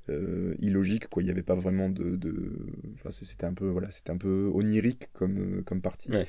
euh, 0.10 0.56
illogiques, 0.60 1.08
quoi. 1.08 1.22
Il 1.22 1.26
n'y 1.26 1.32
avait 1.32 1.44
pas 1.44 1.56
vraiment 1.56 1.90
de. 1.90 2.16
de... 2.16 2.52
Enfin, 2.96 3.12
c'était 3.12 3.46
un 3.46 3.54
peu 3.54 3.68
voilà, 3.68 3.92
c'était 3.92 4.12
un 4.12 4.18
peu 4.18 4.50
onirique 4.54 5.10
comme, 5.14 5.38
euh, 5.40 5.62
comme 5.62 5.82
partie. 5.82 6.12
Ouais. 6.12 6.28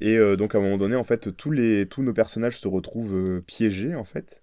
Et 0.00 0.18
euh, 0.18 0.36
donc 0.36 0.54
à 0.54 0.58
un 0.58 0.60
moment 0.60 0.78
donné, 0.78 0.96
en 0.96 1.04
fait, 1.04 1.36
tous, 1.36 1.50
les, 1.50 1.86
tous 1.86 2.02
nos 2.02 2.12
personnages 2.12 2.58
se 2.58 2.68
retrouvent 2.68 3.16
euh, 3.16 3.40
piégés, 3.40 3.94
en 3.94 4.04
fait. 4.04 4.42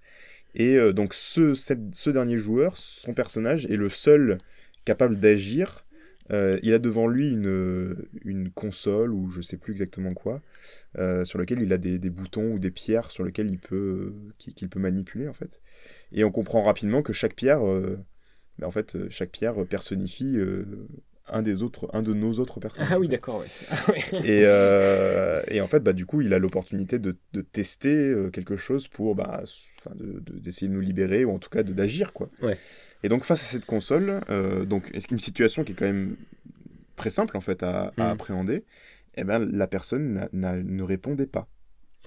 Et 0.54 0.78
donc 0.92 1.14
ce, 1.14 1.54
cette- 1.54 1.96
ce 1.96 2.10
dernier 2.10 2.38
joueur, 2.38 2.76
son 2.76 3.14
personnage, 3.14 3.66
est 3.68 3.78
le 3.78 3.88
seul 3.88 4.38
capable 4.84 5.18
d'agir. 5.18 5.86
Il 6.30 6.74
a 6.74 6.80
devant 6.80 7.08
lui 7.08 7.30
une, 7.30 7.96
une 8.26 8.50
console 8.52 9.14
ou 9.14 9.32
je 9.32 9.40
sais 9.42 9.56
plus 9.56 9.72
exactement 9.72 10.14
quoi, 10.14 10.42
sur 11.24 11.40
lequel 11.40 11.62
il 11.62 11.72
a 11.72 11.78
des, 11.78 12.00
des 12.00 12.10
boutons 12.10 12.52
ou 12.52 12.60
des 12.60 12.72
pierres 12.72 13.12
sur 13.12 13.24
lesquelles 13.24 13.50
il 13.50 13.60
peut, 13.60 14.14
qu'il 14.38 14.68
peut 14.68 14.80
manipuler 14.80 15.30
en 15.30 15.34
fait. 15.34 15.62
Et 16.12 16.26
on 16.26 16.32
comprend 16.32 16.64
rapidement 16.64 17.02
que 17.02 17.14
chaque 17.14 17.36
pierre, 17.36 17.62
ben, 18.60 18.68
en 18.68 18.72
fait, 18.72 18.96
euh, 18.96 19.08
chaque 19.10 19.32
pierre 19.32 19.56
personnifie 19.68 20.36
euh, 20.38 20.66
un 21.28 21.42
des 21.42 21.64
autres, 21.64 21.90
un 21.94 22.02
de 22.02 22.14
nos 22.14 22.34
autres 22.40 22.60
personnages. 22.60 22.92
Ah 22.92 23.00
oui, 23.00 23.08
d'accord, 23.08 23.40
ouais. 23.40 23.48
Ah 23.72 23.92
ouais. 23.92 24.04
Et, 24.26 24.42
euh, 24.46 25.42
et 25.48 25.62
en 25.62 25.68
fait, 25.68 25.80
bah, 25.80 25.94
du 25.94 26.06
coup, 26.06 26.22
il 26.22 26.34
a 26.34 26.40
l'opportunité 26.40 27.00
de, 27.00 27.18
de 27.34 27.42
tester 27.42 28.14
quelque 28.34 28.58
chose 28.58 28.88
pour 28.88 29.16
bah, 29.16 29.42
enfin, 29.80 29.96
de- 29.96 30.20
de- 30.20 30.40
d'essayer 30.40 30.68
de, 30.68 30.74
nous 30.74 30.82
libérer, 30.82 31.24
ou 31.26 31.32
en 31.32 31.40
tout 31.40 31.50
cas 31.50 31.64
d'agir. 31.64 32.12
quoi. 32.14 32.30
Ouais. 32.42 32.58
Et 33.04 33.10
donc, 33.10 33.24
face 33.24 33.42
à 33.42 33.52
cette 33.52 33.66
console, 33.66 34.22
euh, 34.30 34.66
donc, 34.66 34.90
est-ce 34.94 35.08
qu'une 35.08 35.20
situation 35.20 35.64
qui 35.64 35.72
est 35.72 35.76
quand 35.76 35.86
même 35.86 36.16
très 36.96 37.10
simple 37.10 37.36
en 37.38 37.42
fait, 37.42 37.64
à, 37.64 37.94
à 37.98 38.04
Mhm. 38.06 38.12
appréhender, 38.12 38.64
eh 39.16 39.24
ben, 39.24 39.40
la 39.52 39.68
personne 39.68 40.28
ne 40.34 40.84
répondait 40.84 41.26
pas. 41.28 41.48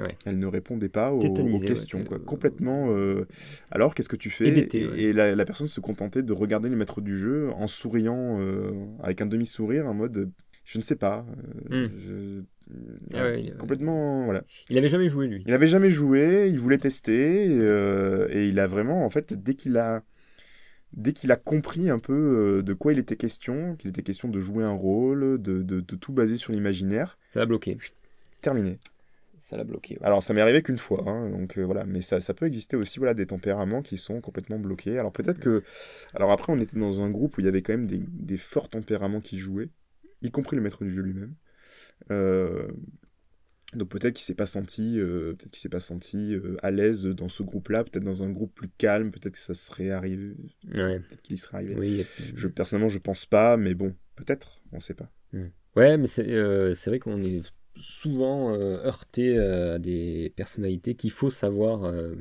Ouais. 0.00 0.16
Elle 0.26 0.38
ne 0.40 0.46
répondait 0.46 0.88
pas 0.88 1.12
aux, 1.12 1.20
questions. 1.60 2.02
quoi. 2.04 2.18
Complètement. 2.18 2.86
euh, 2.90 3.26
Alors, 3.70 3.94
qu'est-ce 3.94 4.08
que 4.08 4.16
tu 4.16 4.28
fais? 4.30 4.48
Et, 4.48 4.86
ouais. 4.88 5.00
et 5.00 5.12
la, 5.12 5.34
la 5.36 5.44
personne 5.44 5.68
se 5.68 5.80
contentait 5.80 6.22
de 6.22 6.32
regarder 6.32 6.68
le 6.68 6.74
maître 6.76 7.00
du 7.00 7.16
jeu 7.16 7.50
en 7.52 7.68
souriant, 7.68 8.40
euh, 8.40 8.72
avec 9.02 9.20
un 9.20 9.26
demi-sourire, 9.26 9.86
en 9.86 9.94
mode 9.94 10.30
je 10.64 10.78
ne 10.78 10.82
sais 10.82 10.96
pas. 10.96 11.24
euh, 11.70 11.86
Hmm. 11.86 11.90
je- 11.98 12.42
Ah 13.12 13.22
ouais, 13.24 13.52
complètement. 13.58 14.24
Voilà. 14.24 14.42
Il 14.70 14.78
avait 14.78 14.88
jamais 14.88 15.10
joué, 15.10 15.26
lui. 15.28 15.42
Il 15.46 15.50
n'avait 15.52 15.66
jamais 15.66 15.90
joué, 15.90 16.48
il 16.50 16.58
voulait 16.58 16.78
tester, 16.78 17.44
et, 17.52 17.58
euh, 17.60 18.26
et 18.30 18.48
il 18.48 18.58
a 18.58 18.66
vraiment, 18.66 19.04
en 19.04 19.10
fait, 19.10 19.34
dès 19.34 19.54
qu'il 19.54 19.76
a, 19.76 20.02
dès 20.94 21.12
qu'il 21.12 21.30
a 21.32 21.36
compris 21.36 21.90
un 21.90 21.98
peu 21.98 22.62
de 22.64 22.72
quoi 22.72 22.92
il 22.94 22.98
était 22.98 23.16
question, 23.16 23.76
qu'il 23.76 23.90
était 23.90 24.02
question 24.02 24.28
de 24.28 24.40
jouer 24.40 24.64
un 24.64 24.70
rôle, 24.72 25.40
de, 25.42 25.62
de- 25.62 25.80
de 25.80 25.96
tout 25.96 26.12
baser 26.12 26.36
sur 26.38 26.52
l'imaginaire, 26.52 27.18
Ça 27.30 27.40
l'a 27.40 27.46
bloqué. 27.46 27.76
terminé. 28.40 28.78
Ça 29.46 29.58
l'a 29.58 29.64
bloqué. 29.64 29.96
ouais. 30.00 30.06
Alors 30.06 30.22
ça 30.22 30.32
m'est 30.32 30.40
arrivé 30.40 30.62
qu'une 30.62 30.78
fois, 30.78 31.04
hein, 31.06 31.28
donc 31.28 31.58
euh, 31.58 31.62
voilà, 31.64 31.84
mais 31.84 32.00
ça, 32.00 32.22
ça 32.22 32.32
peut 32.32 32.46
exister 32.46 32.76
aussi 32.78 32.98
voilà, 32.98 33.12
des 33.12 33.26
tempéraments 33.26 33.82
qui 33.82 33.98
sont 33.98 34.22
complètement 34.22 34.58
bloqués. 34.58 34.98
Alors 34.98 35.12
peut-être 35.12 35.38
que... 35.38 35.62
Alors 36.14 36.32
après 36.32 36.50
on 36.50 36.58
était 36.58 36.78
dans 36.78 37.02
un 37.02 37.10
groupe 37.10 37.36
où 37.36 37.42
il 37.42 37.44
y 37.44 37.48
avait 37.48 37.60
quand 37.60 37.74
même 37.74 37.86
des, 37.86 38.00
des 38.08 38.38
forts 38.38 38.70
tempéraments 38.70 39.20
qui 39.20 39.36
jouaient, 39.38 39.68
y 40.22 40.30
compris 40.30 40.56
le 40.56 40.62
maître 40.62 40.82
du 40.82 40.90
jeu 40.90 41.02
lui-même. 41.02 41.34
Euh, 42.10 42.68
donc 43.74 43.90
peut-être 43.90 44.14
qu'il 44.14 44.24
s'est 44.24 44.34
pas 44.34 44.46
senti, 44.46 44.98
euh, 44.98 45.34
peut-être 45.34 45.50
qu'il 45.50 45.58
s'est 45.60 45.68
pas 45.68 45.80
senti 45.80 46.32
euh, 46.34 46.56
à 46.62 46.70
l'aise 46.70 47.04
dans 47.04 47.28
ce 47.28 47.42
groupe-là, 47.42 47.84
peut-être 47.84 48.04
dans 48.04 48.22
un 48.22 48.30
groupe 48.30 48.54
plus 48.54 48.70
calme, 48.78 49.10
peut-être 49.10 49.34
que 49.34 49.38
ça 49.38 49.52
serait 49.52 49.90
arrivé, 49.90 50.36
Ouais. 50.72 51.00
peut-être 51.00 51.20
qu'il 51.22 51.36
serait 51.36 51.58
arrivé. 51.58 51.74
Oui. 51.76 52.06
Je, 52.34 52.48
personnellement 52.48 52.88
je 52.88 52.98
pense 52.98 53.26
pas, 53.26 53.58
mais 53.58 53.74
bon, 53.74 53.94
peut-être, 54.16 54.62
on 54.72 54.80
sait 54.80 54.94
pas. 54.94 55.10
Ouais, 55.76 55.98
mais 55.98 56.06
c'est 56.06 56.26
euh, 56.30 56.72
c'est 56.72 56.88
vrai 56.88 56.98
qu'on 56.98 57.20
est 57.22 57.42
souvent 57.76 58.54
euh, 58.54 58.84
heurté 58.84 59.36
euh, 59.36 59.76
à 59.76 59.78
des 59.78 60.32
personnalités 60.36 60.94
qu'il 60.94 61.10
faut 61.10 61.30
savoir, 61.30 61.84
euh, 61.84 62.14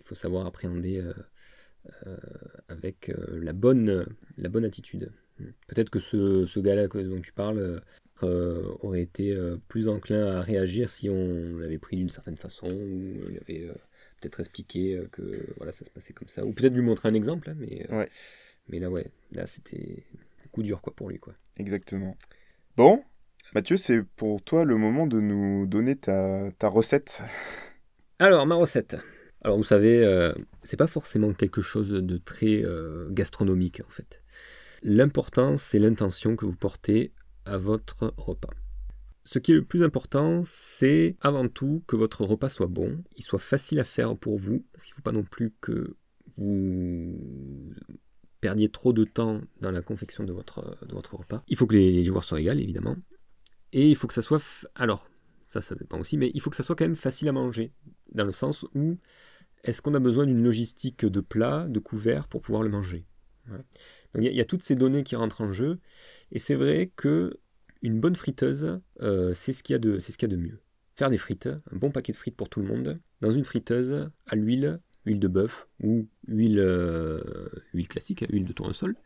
il 0.00 0.04
faut 0.04 0.14
savoir 0.14 0.46
appréhender 0.46 0.98
euh, 0.98 1.12
euh, 2.06 2.16
avec 2.68 3.10
euh, 3.10 3.40
la 3.42 3.52
bonne, 3.52 4.06
la 4.36 4.48
bonne 4.48 4.64
attitude. 4.64 5.10
Peut-être 5.68 5.90
que 5.90 6.00
ce, 6.00 6.46
ce 6.46 6.58
gars-là 6.60 6.88
dont 6.88 7.20
tu 7.20 7.32
parles 7.32 7.80
euh, 8.24 8.72
aurait 8.80 9.02
été 9.02 9.32
euh, 9.32 9.56
plus 9.68 9.88
enclin 9.88 10.26
à 10.26 10.40
réagir 10.40 10.90
si 10.90 11.08
on 11.08 11.56
l'avait 11.58 11.78
pris 11.78 11.96
d'une 11.96 12.10
certaine 12.10 12.36
façon 12.36 12.66
ou 12.66 13.14
on 13.24 13.28
lui 13.28 13.38
avait 13.38 13.68
euh, 13.68 13.74
peut-être 14.20 14.40
expliqué 14.40 14.96
euh, 14.96 15.06
que 15.12 15.46
voilà 15.56 15.70
ça 15.70 15.84
se 15.84 15.90
passait 15.90 16.12
comme 16.12 16.26
ça 16.28 16.44
ou 16.44 16.52
peut-être 16.52 16.74
lui 16.74 16.82
montrer 16.82 17.08
un 17.08 17.14
exemple. 17.14 17.48
hein, 17.50 17.54
mais 17.56 17.86
euh, 17.88 17.98
Ouais. 18.00 18.08
mais 18.68 18.80
là 18.80 18.90
ouais, 18.90 19.06
là 19.30 19.46
c'était 19.46 20.02
un 20.44 20.48
coup 20.50 20.64
dur 20.64 20.80
quoi 20.80 20.92
pour 20.96 21.08
lui 21.08 21.20
quoi. 21.20 21.34
Exactement. 21.56 22.16
Bon, 22.76 23.04
Mathieu, 23.54 23.78
c'est 23.78 24.02
pour 24.02 24.42
toi 24.42 24.64
le 24.64 24.76
moment 24.76 25.06
de 25.06 25.20
nous 25.20 25.66
donner 25.66 25.96
ta, 25.96 26.50
recette. 26.62 27.22
Alors, 28.18 28.46
ma 28.46 28.54
recette. 28.54 28.96
Alors, 29.40 29.56
vous 29.56 29.64
savez, 29.64 30.04
euh, 30.04 30.34
c'est 30.64 30.76
pas 30.76 30.86
forcément 30.86 31.32
quelque 31.32 31.62
chose 31.62 31.88
de 31.88 32.18
très 32.18 32.62
euh, 32.62 33.08
gastronomique 33.10 33.80
en 33.86 33.90
fait. 33.90 34.22
L'important, 34.82 35.56
c'est 35.56 35.78
l'intention 35.78 36.36
que 36.36 36.44
vous 36.44 36.56
portez 36.56 37.12
à 37.46 37.56
votre 37.56 38.12
repas. 38.18 38.50
Ce 39.24 39.38
qui 39.38 39.52
est 39.52 39.56
le 39.56 39.64
plus 39.64 39.82
important, 39.82 40.42
c'est 40.44 41.16
avant 41.20 41.48
tout 41.48 41.82
que 41.86 41.96
votre 41.96 42.24
repas 42.24 42.50
soit 42.50 42.66
bon, 42.66 43.02
il 43.16 43.22
soit 43.22 43.38
facile 43.38 43.80
à 43.80 43.84
faire 43.84 44.16
pour 44.16 44.38
vous, 44.38 44.64
parce 44.72 44.84
qu'il 44.84 44.92
ne 44.92 44.96
faut 44.96 45.02
pas 45.02 45.12
non 45.12 45.24
plus 45.24 45.54
que 45.60 45.96
vous 46.36 47.74
perdiez 48.40 48.68
trop 48.68 48.92
de 48.92 49.04
temps 49.04 49.40
dans 49.60 49.70
la 49.70 49.82
confection 49.82 50.24
de 50.24 50.32
votre, 50.32 50.78
de 50.86 50.92
votre 50.94 51.14
repas. 51.16 51.42
Il 51.48 51.56
faut 51.56 51.66
que 51.66 51.76
les 51.76 52.04
joueurs 52.04 52.24
se 52.24 52.34
régalent, 52.34 52.60
évidemment. 52.60 52.96
Et 53.72 53.88
il 53.88 53.96
faut 53.96 54.06
que 54.06 54.14
ça 54.14 54.22
soit... 54.22 54.42
Alors, 54.74 55.08
ça, 55.44 55.60
ça 55.60 55.74
dépend 55.74 55.98
aussi, 55.98 56.16
mais 56.16 56.30
il 56.34 56.40
faut 56.40 56.50
que 56.50 56.56
ça 56.56 56.62
soit 56.62 56.76
quand 56.76 56.84
même 56.84 56.96
facile 56.96 57.28
à 57.28 57.32
manger, 57.32 57.72
dans 58.12 58.24
le 58.24 58.32
sens 58.32 58.66
où 58.74 58.98
est-ce 59.64 59.82
qu'on 59.82 59.94
a 59.94 60.00
besoin 60.00 60.26
d'une 60.26 60.42
logistique 60.42 61.04
de 61.04 61.20
plats, 61.20 61.66
de 61.68 61.78
couverts 61.78 62.28
pour 62.28 62.42
pouvoir 62.42 62.62
le 62.62 62.68
manger? 62.68 63.06
Donc 63.48 64.24
il 64.24 64.24
y, 64.24 64.40
a- 64.40 64.44
toutes 64.44 64.62
ces 64.62 64.76
données 64.76 65.04
qui 65.04 65.16
rentrent 65.16 65.40
en 65.40 65.52
jeu, 65.52 65.78
et 66.32 66.38
c'est 66.38 66.54
vrai 66.54 66.92
que 66.96 67.38
une 67.80 67.98
bonne 68.00 68.16
friteuse, 68.16 68.80
euh, 69.00 69.32
c'est 69.32 69.52
ce 69.52 69.62
qu'il 69.62 69.72
y 69.72 69.76
a 69.76 69.78
de, 69.78 69.98
ce 70.00 70.10
qu'il 70.12 70.30
y 70.30 70.32
a 70.32 70.36
de 70.36 70.40
mieux. 70.40 70.60
Faire 70.96 71.10
des 71.10 71.16
frites, 71.16 71.46
un 71.46 71.76
bon 71.76 71.90
paquet 71.90 72.12
de 72.12 72.16
frites 72.16 72.36
pour 72.36 72.48
tout 72.48 72.60
le 72.60 72.66
monde, 72.66 72.98
dans 73.20 73.30
une 73.30 73.44
friteuse 73.44 74.10
à 74.26 74.36
l'huile, 74.36 74.80
huile 75.06 75.20
de 75.20 75.28
bœuf 75.28 75.68
ou 75.82 76.08
huile, 76.26 76.58
euh, 76.58 77.48
huile 77.72 77.88
classique, 77.88 78.24
huile 78.28 78.44
de 78.44 78.52
tournesol. 78.52 78.96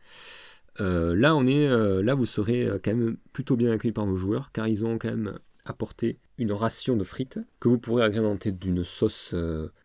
Euh, 0.79 1.15
là, 1.15 1.35
on 1.35 1.45
est, 1.45 1.67
euh, 1.67 2.01
là, 2.01 2.15
vous 2.15 2.25
serez 2.25 2.65
euh, 2.65 2.79
quand 2.83 2.93
même 2.95 3.17
plutôt 3.31 3.55
bien 3.55 3.71
accueilli 3.71 3.91
par 3.91 4.05
vos 4.05 4.15
joueurs, 4.15 4.51
car 4.51 4.67
ils 4.67 4.85
ont 4.85 4.97
quand 4.97 5.09
même 5.09 5.39
apporté 5.65 6.17
une 6.37 6.51
ration 6.51 6.97
de 6.97 7.03
frites 7.03 7.39
que 7.59 7.69
vous 7.69 7.77
pourrez 7.77 8.03
agrémenter 8.03 8.51
d'une 8.51 8.83
sauce 8.83 9.29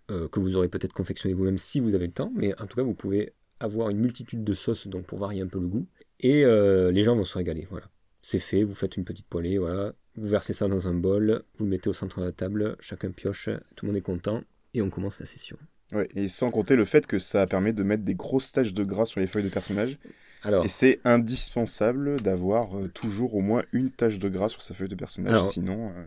que 0.09 0.41
vous 0.41 0.57
aurez 0.57 0.69
peut-être 0.69 0.95
confectionnée 0.95 1.35
vous-même 1.35 1.59
si 1.59 1.79
vous 1.79 1.95
avez 1.95 2.07
le 2.07 2.13
temps, 2.13 2.33
mais 2.35 2.59
en 2.61 2.67
tout 2.67 2.77
cas, 2.77 2.83
vous 2.83 2.95
pouvez 2.95 3.33
avoir 3.61 3.91
une 3.91 3.99
multitude 3.99 4.43
de 4.43 4.55
sauces 4.55 4.89
donc 4.89 5.05
pour 5.05 5.19
varier 5.19 5.43
un 5.43 5.47
peu 5.47 5.61
le 5.61 5.69
goût, 5.69 5.87
et 6.19 6.45
les 6.45 7.05
gens 7.05 7.15
vont 7.15 7.23
se 7.23 7.39
régaler. 7.39 7.69
Voilà, 7.71 7.87
c'est 8.23 8.41
fait. 8.41 8.65
Vous 8.65 8.75
faites 8.75 8.97
une 8.97 9.05
petite 9.05 9.27
poêlée, 9.27 9.59
voilà, 9.59 9.93
vous 10.17 10.27
versez 10.27 10.53
ça 10.53 10.67
dans 10.67 10.89
un 10.89 10.95
bol, 10.95 11.45
vous 11.59 11.65
le 11.67 11.71
mettez 11.71 11.91
au 11.91 11.93
centre 11.93 12.19
de 12.19 12.25
la 12.25 12.33
table, 12.33 12.77
chacun 12.81 13.13
pioche, 13.13 13.51
tout 13.77 13.87
le 13.87 13.93
monde 13.93 13.99
est 13.99 14.03
content, 14.03 14.43
et 14.75 14.83
on 14.83 14.91
commence 14.91 15.21
la 15.21 15.27
session. 15.27 15.59
Ouais, 15.93 16.09
et 16.17 16.27
sans 16.27 16.51
compter 16.51 16.75
le 16.75 16.87
fait 16.87 17.07
que 17.07 17.21
ça 17.21 17.47
permet 17.47 17.73
de 17.73 17.85
mettre 17.85 18.03
des 18.03 18.17
grosses 18.17 18.51
taches 18.51 18.75
de 18.75 18.83
gras 18.83 19.05
sur 19.05 19.21
les 19.21 19.29
feuilles 19.29 19.45
de 19.45 19.49
personnages. 19.49 19.97
Alors, 20.43 20.65
Et 20.65 20.69
c'est 20.69 21.01
indispensable 21.05 22.21
d'avoir 22.21 22.79
euh, 22.79 22.89
toujours 22.89 23.35
au 23.35 23.41
moins 23.41 23.63
une 23.73 23.91
tache 23.91 24.19
de 24.19 24.29
gras 24.29 24.49
sur 24.49 24.63
sa 24.63 24.75
feuille 24.75 24.89
de 24.89 24.95
personnage, 24.95 25.33
Alors, 25.33 25.51
sinon 25.51 25.91
euh, 25.97 26.05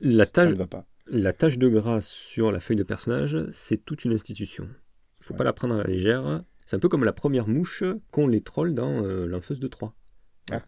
la 0.00 0.24
ça 0.24 0.30
tâche, 0.32 0.50
ne 0.50 0.54
va 0.54 0.66
pas. 0.66 0.86
La 1.06 1.32
tâche 1.32 1.58
de 1.58 1.68
gras 1.68 2.00
sur 2.00 2.50
la 2.50 2.60
feuille 2.60 2.76
de 2.78 2.82
personnage, 2.82 3.36
c'est 3.52 3.84
toute 3.84 4.04
une 4.04 4.12
institution. 4.12 4.68
Il 5.20 5.24
faut 5.24 5.34
Ouais. 5.34 5.38
pas 5.38 5.44
la 5.44 5.52
prendre 5.52 5.74
à 5.74 5.78
la 5.78 5.84
légère. 5.84 6.42
C'est 6.66 6.76
un 6.76 6.78
peu 6.78 6.88
comme 6.88 7.04
la 7.04 7.12
première 7.12 7.46
mouche 7.46 7.84
qu'ont 8.10 8.26
les 8.26 8.40
trolls 8.40 8.74
dans 8.74 9.02
euh, 9.04 9.26
l'Enfeuse 9.26 9.60
de 9.60 9.66
Troie. 9.68 9.94
Ah. 10.50 10.62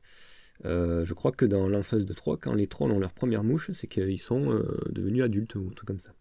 Euh, 0.65 1.05
je 1.05 1.13
crois 1.15 1.33
que 1.33 1.45
dans 1.45 1.69
l'emphase 1.69 2.07
de 2.07 2.13
3, 2.13 2.39
quand 2.39 2.55
les 2.55 2.67
trolls 2.67 2.91
ont 2.91 2.99
leur 2.99 3.13
première 3.13 3.45
mouche, 3.45 3.71
c'est 3.75 3.87
qu'ils 3.87 4.19
sont 4.19 4.51
euh, 4.53 4.65
devenus 4.91 5.23
adultes 5.23 5.55
ou 5.55 5.67
un 5.71 5.75
truc 5.75 5.87
comme 5.87 6.01
ça. 6.01 6.13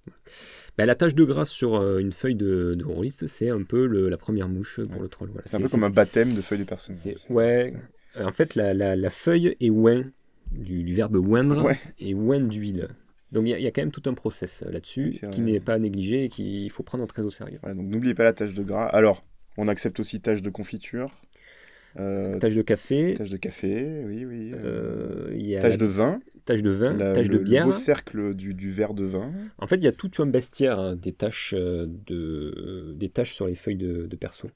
Bah, 0.77 0.85
la 0.85 0.95
tache 0.95 1.15
de 1.15 1.23
grâce 1.23 1.49
sur 1.49 1.75
euh, 1.75 1.99
une 1.99 2.11
feuille 2.11 2.35
de, 2.35 2.73
de 2.75 2.83
rôliste, 2.83 3.27
c'est 3.27 3.49
un 3.49 3.63
peu 3.63 3.85
le- 3.87 4.09
la 4.09 4.17
première 4.17 4.49
mouche 4.49 4.81
pour 4.81 4.97
Ouais. 4.97 5.03
le 5.03 5.07
troll. 5.07 5.29
Voilà. 5.31 5.47
C'est 5.47 5.55
un 5.57 5.61
peu 5.61 5.69
comme 5.69 5.83
un 5.85 5.89
baptême 5.89 6.33
de 6.33 6.41
feuilles 6.41 6.59
de 6.59 6.63
personnage. 6.65 7.15
Ouais. 7.29 7.73
En 8.19 8.31
fait, 8.31 8.55
la, 8.55 8.73
la- 8.73 8.95
la 8.95 9.09
feuille 9.09 9.55
est 9.61 9.69
oin, 9.69 10.03
du, 10.51 10.83
du 10.83 10.93
verbe 10.93 11.15
oindre, 11.15 11.63
Ouais. 11.63 11.79
et 11.99 12.13
oin 12.13 12.39
d'huile. 12.41 12.89
Donc 13.31 13.45
il 13.45 13.49
y, 13.49 13.53
a- 13.53 13.57
il 13.59 13.63
y 13.63 13.67
a 13.67 13.71
quand 13.71 13.81
même 13.81 13.91
tout 13.91 14.03
un 14.09 14.13
process 14.13 14.63
là-dessus 14.69 15.19
qui 15.31 15.41
n'est 15.41 15.59
pas 15.59 15.79
négligé 15.79 16.25
et 16.25 16.29
qu'il 16.29 16.69
faut 16.71 16.83
prendre 16.83 17.05
très 17.07 17.23
au 17.23 17.29
sérieux. 17.29 17.59
Donc 17.63 17.85
n'oubliez 17.87 18.13
pas 18.13 18.23
la 18.23 18.33
tâche 18.33 18.53
de 18.53 18.63
gras. 18.63 18.85
Alors, 18.85 19.23
on 19.57 19.67
accepte 19.69 19.99
aussi 20.01 20.19
tâche 20.21 20.41
de 20.41 20.49
confiture, 20.49 21.09
euh, 21.97 22.37
Tâche 22.39 22.55
de 22.55 22.61
café, 22.61 23.13
tâche 23.17 23.29
de 23.29 23.37
café, 23.37 24.03
oui, 24.05 24.25
oui. 24.25 24.51
euh, 24.53 25.29
il 25.33 25.45
y 25.45 25.55
a 25.55 25.61
tâche 25.61 25.71
la- 25.73 25.77
de 25.77 25.85
vin, 25.85 26.19
tâche 26.45 26.61
de 26.61 26.69
vin, 26.69 26.93
la- 26.93 27.13
tâche 27.13 27.27
le, 27.29 27.37
de 27.39 27.43
bière. 27.43 27.65
le 27.65 27.71
beau 27.71 27.77
cercle 27.77 28.33
du, 28.33 28.53
du 28.53 28.71
verre 28.71 28.93
de 28.93 29.05
vin. 29.05 29.31
En 29.59 29.67
fait, 29.67 29.75
il 29.77 29.83
y 29.83 29.87
a 29.87 29.91
tout 29.93 30.11
un 30.19 30.25
bestiaire 30.25 30.79
hein, 30.79 30.95
des 30.95 31.13
tâches 31.13 31.53
euh, 31.57 31.87
de 32.07 32.93
des 32.97 33.09
tâches 33.09 33.33
sur 33.33 33.47
les 33.47 33.55
feuilles 33.55 33.77
de, 33.77 34.07
de 34.07 34.15
perso, 34.17 34.49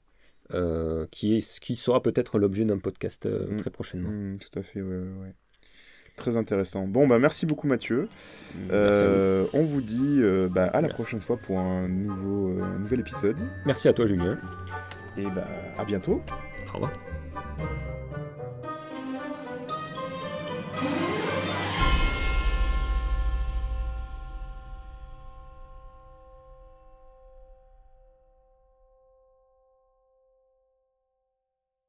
euh, 0.54 1.06
qui 1.10 1.36
est 1.36 1.58
qui 1.60 1.76
sera 1.76 2.02
peut-être 2.02 2.38
l'objet 2.38 2.64
d'un 2.64 2.78
podcast 2.78 3.24
euh, 3.26 3.46
Mm. 3.52 3.56
très 3.56 3.70
prochainement. 3.70 4.10
Hmm, 4.10 4.36
tout 4.38 4.58
à 4.58 4.62
fait, 4.62 4.82
ouais, 4.82 4.88
ouais, 4.96 5.22
ouais. 5.22 5.34
Très 6.16 6.36
intéressant. 6.36 6.86
Bon, 6.86 7.08
bah 7.08 7.18
merci 7.18 7.46
beaucoup 7.46 7.66
Mathieu. 7.66 8.06
Merci, 8.68 8.70
à 8.70 8.74
vous. 8.74 8.74
Euh, 8.74 9.44
on 9.54 9.62
vous 9.62 9.80
dit 9.80 10.18
euh, 10.20 10.48
bah, 10.50 10.64
à 10.66 10.82
la 10.82 10.88
Merci. 10.88 10.94
prochaine 11.02 11.20
fois 11.22 11.38
pour 11.38 11.58
un, 11.58 11.88
nouveau, 11.88 12.50
euh, 12.58 12.62
un 12.62 12.78
nouvel 12.80 13.00
épisode. 13.00 13.36
Merci 13.64 13.88
à 13.88 13.94
toi, 13.94 14.06
Julien. 14.06 14.38
Et 15.16 15.24
bah 15.34 15.48
à 15.78 15.84
bientôt. 15.86 16.20
Au 16.68 16.74
revoir. 16.74 16.92